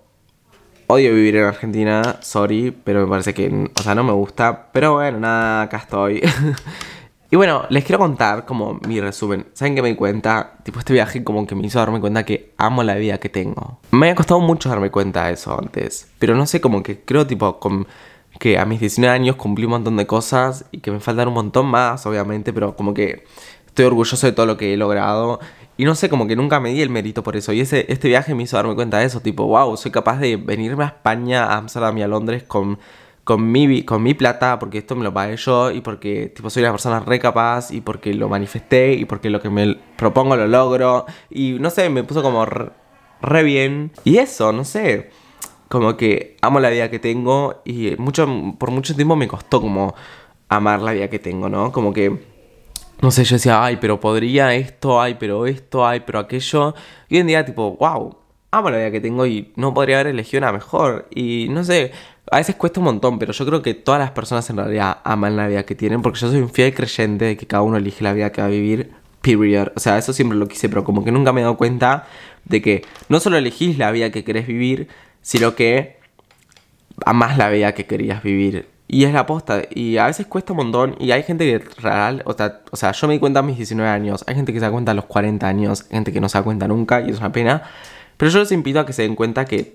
odio 0.87 1.13
vivir 1.13 1.37
en 1.37 1.45
Argentina, 1.45 2.17
sorry, 2.21 2.71
pero 2.71 3.01
me 3.01 3.07
parece 3.07 3.33
que, 3.33 3.71
o 3.75 3.81
sea, 3.81 3.95
no 3.95 4.03
me 4.03 4.13
gusta. 4.13 4.67
Pero 4.71 4.93
bueno, 4.93 5.19
nada, 5.19 5.63
acá 5.63 5.77
estoy. 5.77 6.21
y 7.31 7.35
bueno, 7.35 7.65
les 7.69 7.83
quiero 7.83 7.99
contar 7.99 8.45
como 8.45 8.79
mi 8.87 9.01
resumen. 9.01 9.47
¿Saben 9.53 9.75
qué 9.75 9.81
me 9.81 9.89
di 9.89 9.95
cuenta? 9.95 10.53
Tipo, 10.63 10.79
este 10.79 10.93
viaje 10.93 11.23
como 11.23 11.45
que 11.47 11.55
me 11.55 11.65
hizo 11.65 11.79
darme 11.79 11.99
cuenta 11.99 12.23
que 12.23 12.53
amo 12.57 12.83
la 12.83 12.95
vida 12.95 13.17
que 13.17 13.29
tengo. 13.29 13.79
Me 13.91 14.11
ha 14.11 14.15
costado 14.15 14.39
mucho 14.39 14.69
darme 14.69 14.91
cuenta 14.91 15.25
de 15.25 15.33
eso 15.33 15.57
antes. 15.59 16.11
Pero 16.19 16.35
no 16.35 16.45
sé, 16.45 16.61
como 16.61 16.83
que 16.83 17.01
creo 17.01 17.25
tipo 17.25 17.59
con 17.59 17.87
que 18.39 18.57
a 18.57 18.65
mis 18.65 18.79
19 18.79 19.13
años 19.13 19.35
cumplí 19.35 19.65
un 19.65 19.71
montón 19.71 19.97
de 19.97 20.07
cosas 20.07 20.65
y 20.71 20.79
que 20.79 20.91
me 20.91 20.99
faltan 20.99 21.27
un 21.27 21.33
montón 21.33 21.67
más, 21.67 22.05
obviamente, 22.05 22.53
pero 22.53 22.75
como 22.75 22.93
que 22.93 23.23
estoy 23.67 23.85
orgulloso 23.85 24.25
de 24.25 24.33
todo 24.33 24.45
lo 24.45 24.57
que 24.57 24.73
he 24.73 24.77
logrado. 24.77 25.39
Y 25.77 25.85
no 25.85 25.95
sé, 25.95 26.09
como 26.09 26.27
que 26.27 26.35
nunca 26.35 26.59
me 26.59 26.71
di 26.71 26.81
el 26.81 26.89
mérito 26.89 27.23
por 27.23 27.35
eso. 27.35 27.51
Y 27.53 27.61
ese, 27.61 27.85
este 27.89 28.07
viaje 28.07 28.33
me 28.33 28.43
hizo 28.43 28.55
darme 28.55 28.75
cuenta 28.75 28.99
de 28.99 29.05
eso. 29.05 29.19
Tipo, 29.19 29.45
wow, 29.45 29.75
soy 29.75 29.91
capaz 29.91 30.19
de 30.19 30.37
venirme 30.37 30.85
a 30.85 30.87
España, 30.87 31.45
a 31.45 31.57
Amsterdam 31.57 31.97
y 31.97 32.03
a 32.03 32.07
Londres 32.07 32.43
con, 32.43 32.79
con, 33.25 33.51
mi, 33.51 33.83
con 33.83 34.01
mi 34.01 34.13
plata, 34.13 34.59
porque 34.59 34.77
esto 34.77 34.95
me 34.95 35.03
lo 35.03 35.13
pagué 35.13 35.35
yo, 35.35 35.71
y 35.71 35.81
porque 35.81 36.31
tipo, 36.33 36.49
soy 36.49 36.63
una 36.63 36.71
persona 36.71 37.01
re 37.01 37.19
capaz, 37.19 37.71
y 37.71 37.81
porque 37.81 38.13
lo 38.13 38.29
manifesté, 38.29 38.93
y 38.93 39.05
porque 39.05 39.29
lo 39.29 39.41
que 39.41 39.49
me 39.49 39.77
propongo 39.97 40.37
lo 40.37 40.47
logro. 40.47 41.05
Y 41.29 41.57
no 41.59 41.69
sé, 41.69 41.89
me 41.89 42.03
puso 42.03 42.21
como 42.23 42.45
re, 42.45 42.71
re 43.21 43.43
bien. 43.43 43.91
Y 44.05 44.17
eso, 44.17 44.53
no 44.53 44.63
sé 44.63 45.09
como 45.67 45.97
que 45.97 46.37
amo 46.41 46.59
la 46.59 46.69
vida 46.69 46.89
que 46.89 46.99
tengo 46.99 47.61
y 47.65 47.95
mucho, 47.97 48.27
por 48.57 48.71
mucho 48.71 48.95
tiempo 48.95 49.15
me 49.15 49.27
costó 49.27 49.61
como 49.61 49.95
amar 50.49 50.81
la 50.81 50.93
vida 50.93 51.09
que 51.09 51.19
tengo, 51.19 51.49
¿no? 51.49 51.71
Como 51.71 51.93
que, 51.93 52.19
no 53.01 53.11
sé, 53.11 53.23
yo 53.23 53.35
decía, 53.35 53.63
ay, 53.63 53.77
pero 53.81 53.99
podría 53.99 54.53
esto, 54.53 55.01
ay, 55.01 55.15
pero 55.19 55.45
esto, 55.45 55.85
ay, 55.85 56.03
pero 56.05 56.19
aquello. 56.19 56.75
Y 57.09 57.15
hoy 57.15 57.21
en 57.21 57.27
día, 57.27 57.45
tipo, 57.45 57.75
wow, 57.77 58.15
amo 58.51 58.69
la 58.69 58.77
vida 58.77 58.91
que 58.91 59.01
tengo 59.01 59.25
y 59.25 59.51
no 59.55 59.73
podría 59.73 59.99
haber 59.99 60.07
elegido 60.07 60.39
una 60.39 60.51
mejor. 60.51 61.07
Y 61.13 61.47
no 61.49 61.63
sé, 61.63 61.91
a 62.31 62.37
veces 62.37 62.55
cuesta 62.55 62.79
un 62.79 62.85
montón, 62.85 63.19
pero 63.19 63.33
yo 63.33 63.45
creo 63.45 63.61
que 63.61 63.73
todas 63.73 63.99
las 63.99 64.11
personas 64.11 64.49
en 64.49 64.57
realidad 64.57 64.99
aman 65.03 65.35
la 65.35 65.47
vida 65.47 65.63
que 65.63 65.75
tienen 65.75 66.01
porque 66.01 66.19
yo 66.19 66.29
soy 66.29 66.39
un 66.39 66.49
fiel 66.49 66.73
creyente 66.73 67.25
de 67.25 67.37
que 67.37 67.47
cada 67.47 67.63
uno 67.63 67.77
elige 67.77 68.03
la 68.03 68.13
vida 68.13 68.31
que 68.31 68.41
va 68.41 68.47
a 68.47 68.51
vivir, 68.51 68.91
period. 69.21 69.69
O 69.75 69.79
sea, 69.79 69.97
eso 69.97 70.13
siempre 70.13 70.37
lo 70.37 70.47
quise, 70.47 70.69
pero 70.69 70.83
como 70.83 71.03
que 71.03 71.11
nunca 71.11 71.33
me 71.33 71.41
he 71.41 71.43
dado 71.43 71.57
cuenta 71.57 72.07
de 72.45 72.61
que 72.61 72.83
no 73.09 73.19
solo 73.19 73.37
elegís 73.37 73.77
la 73.77 73.91
vida 73.91 74.11
que 74.11 74.23
querés 74.23 74.47
vivir, 74.47 74.87
sino 75.25 75.55
que 75.55 75.97
más 77.11 77.35
la 77.35 77.49
vida 77.49 77.73
que 77.73 77.87
querías 77.87 78.21
vivir. 78.21 78.67
Y 78.87 79.05
es 79.05 79.13
la 79.13 79.21
aposta. 79.21 79.63
Y 79.71 79.97
a 79.97 80.05
veces 80.05 80.27
cuesta 80.27 80.53
un 80.53 80.57
montón. 80.57 80.95
Y 80.99 81.09
hay 81.09 81.23
gente 81.23 81.45
que 81.45 81.67
real. 81.81 82.21
O 82.25 82.33
sea, 82.33 82.61
o 82.69 82.75
sea, 82.75 82.91
yo 82.91 83.07
me 83.07 83.15
di 83.15 83.19
cuenta 83.19 83.39
a 83.39 83.43
mis 83.43 83.57
19 83.57 83.89
años. 83.89 84.23
Hay 84.27 84.35
gente 84.35 84.53
que 84.53 84.59
se 84.59 84.65
da 84.65 84.71
cuenta 84.71 84.91
a 84.91 84.93
los 84.93 85.05
40 85.05 85.47
años. 85.47 85.87
Gente 85.89 86.13
que 86.13 86.21
no 86.21 86.29
se 86.29 86.37
da 86.37 86.43
cuenta 86.43 86.67
nunca. 86.67 87.01
Y 87.01 87.09
es 87.09 87.17
una 87.17 87.31
pena. 87.31 87.63
Pero 88.17 88.29
yo 88.29 88.39
les 88.39 88.51
invito 88.51 88.79
a 88.79 88.85
que 88.85 88.93
se 88.93 89.01
den 89.01 89.15
cuenta 89.15 89.45
que 89.45 89.73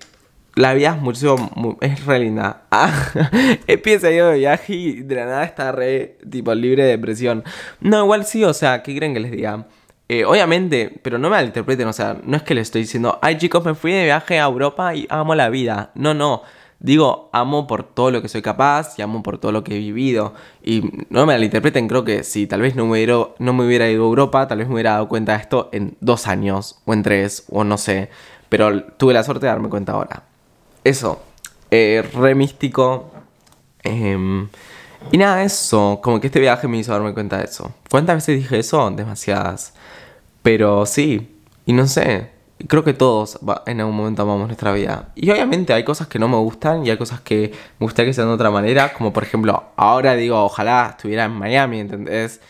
la 0.55 0.73
vida 0.73 0.95
es 0.95 1.01
muchísimo. 1.01 1.77
Es 1.81 2.05
re 2.05 2.19
linda. 2.19 2.61
Ah, 2.71 3.11
empieza 3.67 4.09
yo 4.09 4.29
de 4.29 4.39
viaje 4.39 4.73
y 4.73 5.01
de 5.01 5.15
nada 5.15 5.43
está 5.43 5.73
re. 5.73 6.17
Tipo 6.29 6.55
libre 6.55 6.83
de 6.83 6.91
depresión. 6.91 7.43
No, 7.81 8.05
igual 8.05 8.23
sí. 8.23 8.45
O 8.45 8.53
sea, 8.53 8.83
¿qué 8.83 8.95
creen 8.95 9.13
que 9.13 9.19
les 9.19 9.31
diga? 9.31 9.67
Eh, 10.13 10.25
obviamente, 10.25 10.99
pero 11.01 11.17
no 11.17 11.29
me 11.29 11.37
malinterpreten, 11.37 11.87
o 11.87 11.93
sea, 11.93 12.17
no 12.21 12.35
es 12.35 12.43
que 12.43 12.53
le 12.53 12.59
estoy 12.59 12.81
diciendo, 12.81 13.17
ay 13.21 13.37
chicos, 13.37 13.63
me 13.63 13.75
fui 13.75 13.93
de 13.93 14.03
viaje 14.03 14.41
a 14.41 14.43
Europa 14.43 14.93
y 14.93 15.07
amo 15.09 15.35
la 15.35 15.47
vida. 15.47 15.91
No, 15.95 16.13
no. 16.13 16.41
Digo, 16.79 17.29
amo 17.31 17.65
por 17.65 17.83
todo 17.85 18.11
lo 18.11 18.21
que 18.21 18.27
soy 18.27 18.41
capaz 18.41 18.99
y 18.99 19.03
amo 19.03 19.23
por 19.23 19.37
todo 19.37 19.53
lo 19.53 19.63
que 19.63 19.75
he 19.75 19.77
vivido. 19.77 20.33
Y 20.61 20.81
no 21.09 21.21
me 21.21 21.27
malinterpreten, 21.27 21.87
creo 21.87 22.03
que 22.03 22.25
si 22.25 22.45
tal 22.45 22.59
vez 22.59 22.75
no 22.75 22.87
me, 22.87 22.91
hubiera, 22.91 23.25
no 23.39 23.53
me 23.53 23.65
hubiera 23.65 23.89
ido 23.89 24.03
a 24.03 24.07
Europa, 24.07 24.49
tal 24.49 24.57
vez 24.57 24.67
me 24.67 24.73
hubiera 24.73 24.91
dado 24.91 25.07
cuenta 25.07 25.31
de 25.31 25.43
esto 25.43 25.69
en 25.71 25.95
dos 26.01 26.27
años, 26.27 26.81
o 26.83 26.91
en 26.91 27.03
tres, 27.03 27.45
o 27.49 27.63
no 27.63 27.77
sé. 27.77 28.09
Pero 28.49 28.83
tuve 28.83 29.13
la 29.13 29.23
suerte 29.23 29.45
de 29.45 29.53
darme 29.53 29.69
cuenta 29.69 29.93
ahora. 29.93 30.23
Eso, 30.83 31.21
eh, 31.69 32.03
re 32.15 32.35
místico. 32.35 33.11
Em, 33.81 34.49
y 35.09 35.17
nada, 35.17 35.41
eso, 35.41 36.01
como 36.03 36.19
que 36.19 36.27
este 36.27 36.41
viaje 36.41 36.67
me 36.67 36.79
hizo 36.79 36.91
darme 36.91 37.13
cuenta 37.13 37.37
de 37.37 37.45
eso. 37.45 37.71
¿Cuántas 37.89 38.17
veces 38.17 38.41
dije 38.41 38.59
eso? 38.59 38.91
Demasiadas. 38.91 39.73
Pero 40.43 40.85
sí, 40.85 41.29
y 41.65 41.73
no 41.73 41.87
sé, 41.87 42.31
creo 42.67 42.83
que 42.83 42.93
todos 42.93 43.39
en 43.65 43.79
algún 43.79 43.95
momento 43.95 44.23
amamos 44.23 44.47
nuestra 44.47 44.71
vida. 44.73 45.09
Y 45.15 45.29
obviamente 45.29 45.73
hay 45.73 45.83
cosas 45.83 46.07
que 46.07 46.19
no 46.19 46.27
me 46.27 46.37
gustan 46.37 46.85
y 46.85 46.89
hay 46.89 46.97
cosas 46.97 47.21
que 47.21 47.51
me 47.79 47.85
gustaría 47.85 48.09
que 48.09 48.13
sean 48.13 48.27
de 48.27 48.33
otra 48.33 48.51
manera, 48.51 48.93
como 48.93 49.13
por 49.13 49.23
ejemplo, 49.23 49.63
ahora 49.75 50.15
digo, 50.15 50.43
ojalá 50.43 50.89
estuviera 50.91 51.25
en 51.25 51.33
Miami, 51.33 51.79
¿entendés? 51.79 52.41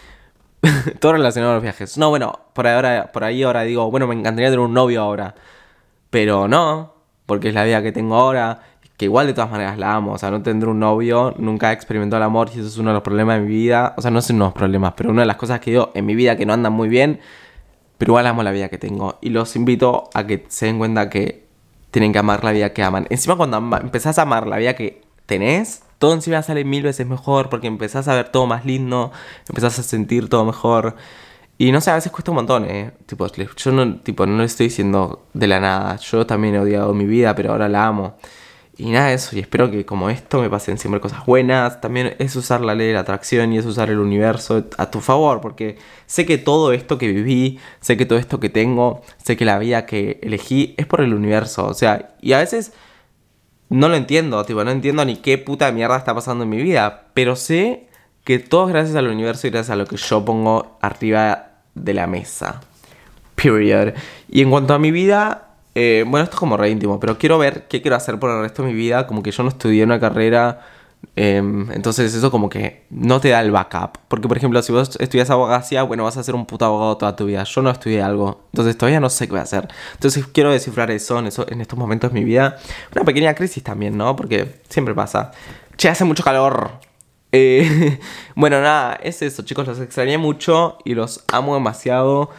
Todo 0.99 1.13
relacionado 1.13 1.54
a 1.54 1.56
los 1.56 1.63
viajes. 1.63 1.97
No, 1.97 2.10
bueno, 2.10 2.39
por, 2.54 2.67
ahora, 2.67 3.12
por 3.12 3.23
ahí 3.23 3.43
ahora 3.43 3.63
digo, 3.63 3.89
bueno, 3.91 4.08
me 4.08 4.15
encantaría 4.15 4.49
tener 4.49 4.60
un 4.60 4.73
novio 4.73 5.01
ahora. 5.01 5.36
Pero 6.10 6.47
no, 6.47 6.93
porque 7.25 7.49
es 7.49 7.54
la 7.54 7.63
vida 7.63 7.82
que 7.82 7.91
tengo 7.91 8.15
ahora, 8.15 8.60
que 8.97 9.06
igual 9.06 9.27
de 9.27 9.34
todas 9.34 9.49
maneras 9.49 9.77
la 9.77 9.93
amo. 9.95 10.13
O 10.13 10.17
sea, 10.17 10.30
no 10.32 10.43
tendré 10.43 10.69
un 10.69 10.80
novio, 10.80 11.34
nunca 11.38 11.71
he 11.71 11.73
experimentado 11.73 12.21
el 12.21 12.25
amor 12.25 12.49
y 12.54 12.60
eso 12.60 12.67
es 12.67 12.77
uno 12.77 12.91
de 12.91 12.95
los 12.95 13.04
problemas 13.04 13.38
de 13.38 13.45
mi 13.45 13.49
vida. 13.49 13.95
O 13.97 14.01
sea, 14.01 14.12
no 14.12 14.21
son 14.21 14.36
unos 14.38 14.54
problemas, 14.54 14.93
pero 14.95 15.10
una 15.10 15.21
de 15.21 15.27
las 15.27 15.38
cosas 15.38 15.60
que 15.60 15.71
yo 15.71 15.91
en 15.95 16.06
mi 16.06 16.15
vida 16.15 16.36
que 16.36 16.45
no 16.45 16.54
andan 16.54 16.73
muy 16.73 16.89
bien 16.89 17.19
pero 18.01 18.13
igual 18.13 18.25
amo 18.25 18.41
la 18.41 18.49
vida 18.49 18.67
que 18.67 18.79
tengo. 18.79 19.19
Y 19.21 19.29
los 19.29 19.55
invito 19.55 20.09
a 20.15 20.25
que 20.25 20.43
se 20.47 20.65
den 20.65 20.79
cuenta 20.79 21.07
que 21.07 21.45
tienen 21.91 22.11
que 22.11 22.17
amar 22.17 22.43
la 22.43 22.51
vida 22.51 22.73
que 22.73 22.81
aman. 22.81 23.05
Encima 23.11 23.35
cuando 23.35 23.57
empezás 23.77 24.17
a 24.17 24.23
amar 24.23 24.47
la 24.47 24.57
vida 24.57 24.73
que 24.75 25.03
tenés, 25.27 25.83
todo 25.99 26.15
encima 26.15 26.41
sale 26.41 26.65
mil 26.65 26.81
veces 26.81 27.05
mejor 27.05 27.49
porque 27.49 27.67
empezás 27.67 28.07
a 28.07 28.15
ver 28.15 28.29
todo 28.29 28.47
más 28.47 28.65
lindo, 28.65 29.11
empezás 29.47 29.77
a 29.77 29.83
sentir 29.83 30.29
todo 30.29 30.45
mejor. 30.45 30.95
Y 31.59 31.71
no 31.71 31.79
sé, 31.79 31.91
a 31.91 31.93
veces 31.93 32.11
cuesta 32.11 32.31
un 32.31 32.37
montón, 32.37 32.65
¿eh? 32.65 32.89
Tipo, 33.05 33.27
yo 33.27 33.71
no, 33.71 33.97
tipo, 33.97 34.25
no 34.25 34.41
estoy 34.41 34.69
diciendo 34.69 35.27
de 35.35 35.45
la 35.45 35.59
nada. 35.59 35.97
Yo 35.97 36.25
también 36.25 36.55
he 36.55 36.59
odiado 36.59 36.95
mi 36.95 37.05
vida, 37.05 37.35
pero 37.35 37.51
ahora 37.51 37.69
la 37.69 37.85
amo. 37.85 38.15
Y 38.82 38.89
nada 38.89 39.13
eso, 39.13 39.38
y 39.38 39.39
espero 39.39 39.70
que 39.70 39.86
como 39.86 40.10
esto 40.10 40.41
me 40.41 40.50
pasen 40.50 40.80
siempre 40.80 41.00
cosas 41.00 41.24
buenas. 41.28 41.82
También 41.82 42.15
es 42.17 42.36
usar 42.36 42.62
la 42.62 42.74
ley 42.74 42.88
de 42.88 42.94
la 42.94 43.02
atracción 43.02 43.54
y 43.54 43.60
es 43.60 43.65
usar 43.67 43.91
el 43.91 44.00
universo 44.00 44.65
a 44.76 44.89
tu 44.89 45.02
favor, 45.02 45.39
porque 45.39 45.78
sé 46.08 46.26
que 46.26 46.39
todo 46.39 46.74
esto 46.74 46.98
que 46.98 47.08
viví, 47.08 47.60
sé 47.80 47.96
que 47.96 48.08
todo 48.08 48.17
esto 48.17 48.39
que 48.39 48.50
tengo, 48.50 49.04
sé 49.24 49.38
que 49.38 49.46
la 49.46 49.60
vida 49.60 49.86
que 49.86 50.20
elegí 50.24 50.74
es 50.80 50.88
por 50.88 51.02
el 51.02 51.13
universo. 51.13 51.67
O 51.67 51.76
sea, 51.76 52.15
y 52.22 52.34
a 52.34 52.39
veces 52.39 52.74
no 53.70 53.88
lo 53.88 53.96
entiendo, 53.96 54.44
tipo, 54.46 54.63
no 54.63 54.72
entiendo 54.72 55.06
ni 55.06 55.17
qué 55.17 55.38
puta 55.38 55.72
mierda 55.72 55.96
está 55.96 56.15
pasando 56.15 56.44
en 56.46 56.50
mi 56.50 56.58
vida, 56.58 57.10
pero 57.13 57.36
sé 57.36 57.88
que 58.24 58.39
todo 58.39 58.65
es 58.65 58.74
gracias 58.74 58.96
al 58.96 59.10
universo 59.10 59.46
y 59.46 59.52
gracias 59.52 59.70
a 59.70 59.76
lo 59.76 59.86
que 59.86 59.98
yo 59.98 60.26
pongo 60.26 60.80
arriba 60.82 61.50
de 61.76 61.94
la 61.94 62.08
mesa. 62.08 62.62
Period. 63.36 63.94
Y 64.28 64.41
en 64.41 64.50
cuanto 64.50 64.74
a 64.74 64.80
mi 64.80 64.89
vida, 64.89 65.50
eh, 65.73 66.03
bueno, 66.07 66.23
esto 66.23 66.36
es 66.36 66.39
como 66.39 66.57
re 66.57 66.69
íntimo, 66.69 66.99
pero 66.99 67.17
quiero 67.17 67.38
ver 67.38 67.67
qué 67.67 67.81
quiero 67.81 67.95
hacer 67.95 68.19
por 68.19 68.29
el 68.31 68.41
resto 68.41 68.63
de 68.63 68.69
mi 68.69 68.73
vida. 68.73 69.07
Como 69.07 69.23
que 69.23 69.31
yo 69.31 69.43
no 69.43 69.49
estudié 69.49 69.84
una 69.84 69.99
carrera. 69.99 70.62
Em, 71.15 71.71
entonces 71.71 72.13
eso 72.13 72.29
como 72.29 72.47
que 72.47 72.84
no 72.89 73.19
te 73.19 73.29
da 73.29 73.41
el 73.41 73.51
backup. 73.51 73.97
Porque 74.07 74.27
por 74.27 74.38
ejemplo, 74.38 74.62
si 74.62 74.71
vos 74.71 74.97
estudias 74.99 75.29
abogacía, 75.29 75.84
bueno, 75.84 76.03
vas 76.03 76.17
a 76.17 76.23
ser 76.23 76.36
un 76.36 76.45
puto 76.45 76.65
abogado 76.65 76.97
toda 76.97 77.15
tu 77.15 77.25
vida. 77.25 77.43
Yo 77.43 77.62
no 77.62 77.69
estudié 77.69 78.01
algo. 78.01 78.43
Entonces 78.51 78.77
todavía 78.77 78.99
no 78.99 79.10
sé 79.10 79.27
qué 79.27 79.31
voy 79.31 79.39
a 79.39 79.43
hacer. 79.43 79.67
Entonces 79.93 80.25
quiero 80.27 80.51
descifrar 80.51 80.91
eso 80.91 81.19
en, 81.19 81.27
eso, 81.27 81.45
en 81.49 81.62
estos 81.62 81.79
momentos 81.79 82.12
de 82.12 82.19
mi 82.19 82.25
vida. 82.25 82.57
Una 82.93 83.05
pequeña 83.05 83.34
crisis 83.34 83.63
también, 83.63 83.97
¿no? 83.97 84.15
Porque 84.15 84.62
siempre 84.69 84.93
pasa. 84.93 85.31
Che, 85.77 85.89
hace 85.89 86.03
mucho 86.03 86.23
calor. 86.23 86.71
Eh, 87.31 87.99
bueno, 88.36 88.62
nada, 88.62 88.95
es 89.01 89.21
eso, 89.21 89.43
chicos. 89.43 89.65
Los 89.67 89.79
extrañé 89.79 90.17
mucho 90.17 90.77
y 90.84 90.95
los 90.95 91.23
amo 91.31 91.53
demasiado. 91.55 92.29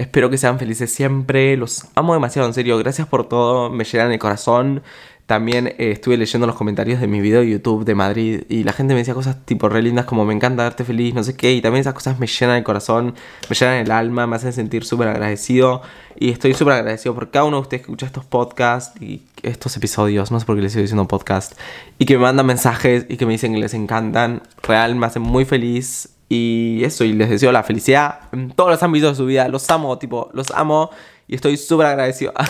Espero 0.00 0.30
que 0.30 0.38
sean 0.38 0.58
felices 0.58 0.90
siempre. 0.90 1.58
Los 1.58 1.84
amo 1.94 2.14
demasiado, 2.14 2.48
en 2.48 2.54
serio. 2.54 2.78
Gracias 2.78 3.06
por 3.06 3.28
todo. 3.28 3.68
Me 3.68 3.84
llenan 3.84 4.10
el 4.12 4.18
corazón. 4.18 4.82
También 5.26 5.66
eh, 5.66 5.90
estuve 5.90 6.16
leyendo 6.16 6.46
los 6.46 6.56
comentarios 6.56 7.02
de 7.02 7.06
mi 7.06 7.20
video 7.20 7.40
de 7.40 7.50
YouTube 7.50 7.84
de 7.84 7.94
Madrid 7.94 8.44
y 8.48 8.64
la 8.64 8.72
gente 8.72 8.94
me 8.94 9.00
decía 9.00 9.12
cosas 9.12 9.44
tipo 9.44 9.68
re 9.68 9.82
lindas 9.82 10.06
como 10.06 10.24
me 10.24 10.32
encanta 10.32 10.62
darte 10.62 10.84
feliz, 10.84 11.12
no 11.12 11.22
sé 11.22 11.36
qué. 11.36 11.52
Y 11.52 11.60
también 11.60 11.82
esas 11.82 11.92
cosas 11.92 12.18
me 12.18 12.26
llenan 12.26 12.56
el 12.56 12.64
corazón, 12.64 13.14
me 13.50 13.54
llenan 13.54 13.76
el 13.76 13.90
alma, 13.90 14.26
me 14.26 14.36
hacen 14.36 14.54
sentir 14.54 14.84
súper 14.84 15.08
agradecido. 15.08 15.82
Y 16.18 16.30
estoy 16.30 16.54
súper 16.54 16.76
agradecido 16.76 17.14
por 17.14 17.30
cada 17.30 17.44
uno 17.44 17.58
de 17.58 17.60
ustedes 17.60 17.82
que 17.82 17.92
escucha 17.92 18.06
estos 18.06 18.24
podcasts 18.24 18.98
y 19.02 19.20
estos 19.42 19.76
episodios. 19.76 20.30
No 20.30 20.40
sé 20.40 20.46
por 20.46 20.56
qué 20.56 20.62
les 20.62 20.72
estoy 20.72 20.84
diciendo 20.84 21.06
podcast. 21.06 21.52
Y 21.98 22.06
que 22.06 22.16
me 22.16 22.22
mandan 22.22 22.46
mensajes 22.46 23.04
y 23.06 23.18
que 23.18 23.26
me 23.26 23.32
dicen 23.32 23.52
que 23.52 23.60
les 23.60 23.74
encantan. 23.74 24.42
Real, 24.62 24.96
me 24.96 25.04
hacen 25.04 25.20
muy 25.20 25.44
feliz. 25.44 26.08
Y 26.32 26.84
eso, 26.84 27.02
y 27.02 27.12
les 27.12 27.28
deseo 27.28 27.50
la 27.50 27.64
felicidad 27.64 28.20
en 28.30 28.52
todos 28.52 28.70
los 28.70 28.82
ámbitos 28.84 29.10
de 29.10 29.16
su 29.16 29.26
vida. 29.26 29.48
Los 29.48 29.68
amo, 29.68 29.98
tipo, 29.98 30.30
los 30.32 30.52
amo. 30.52 30.90
Y 31.26 31.34
estoy 31.34 31.56
súper 31.56 31.86
agradecido. 31.86 32.32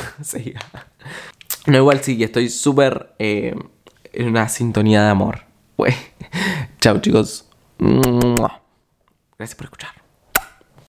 No, 1.66 1.77
igual 1.77 2.01
sí, 2.01 2.23
estoy 2.25 2.49
súper 2.49 3.12
eh, 3.19 3.55
en 4.14 4.29
una 4.29 4.49
sintonía 4.49 5.03
de 5.03 5.11
amor. 5.11 5.45
Chao, 6.81 6.99
chicos. 7.01 7.49
Gracias 9.38 9.55
por 9.57 9.66
escuchar. 9.66 10.00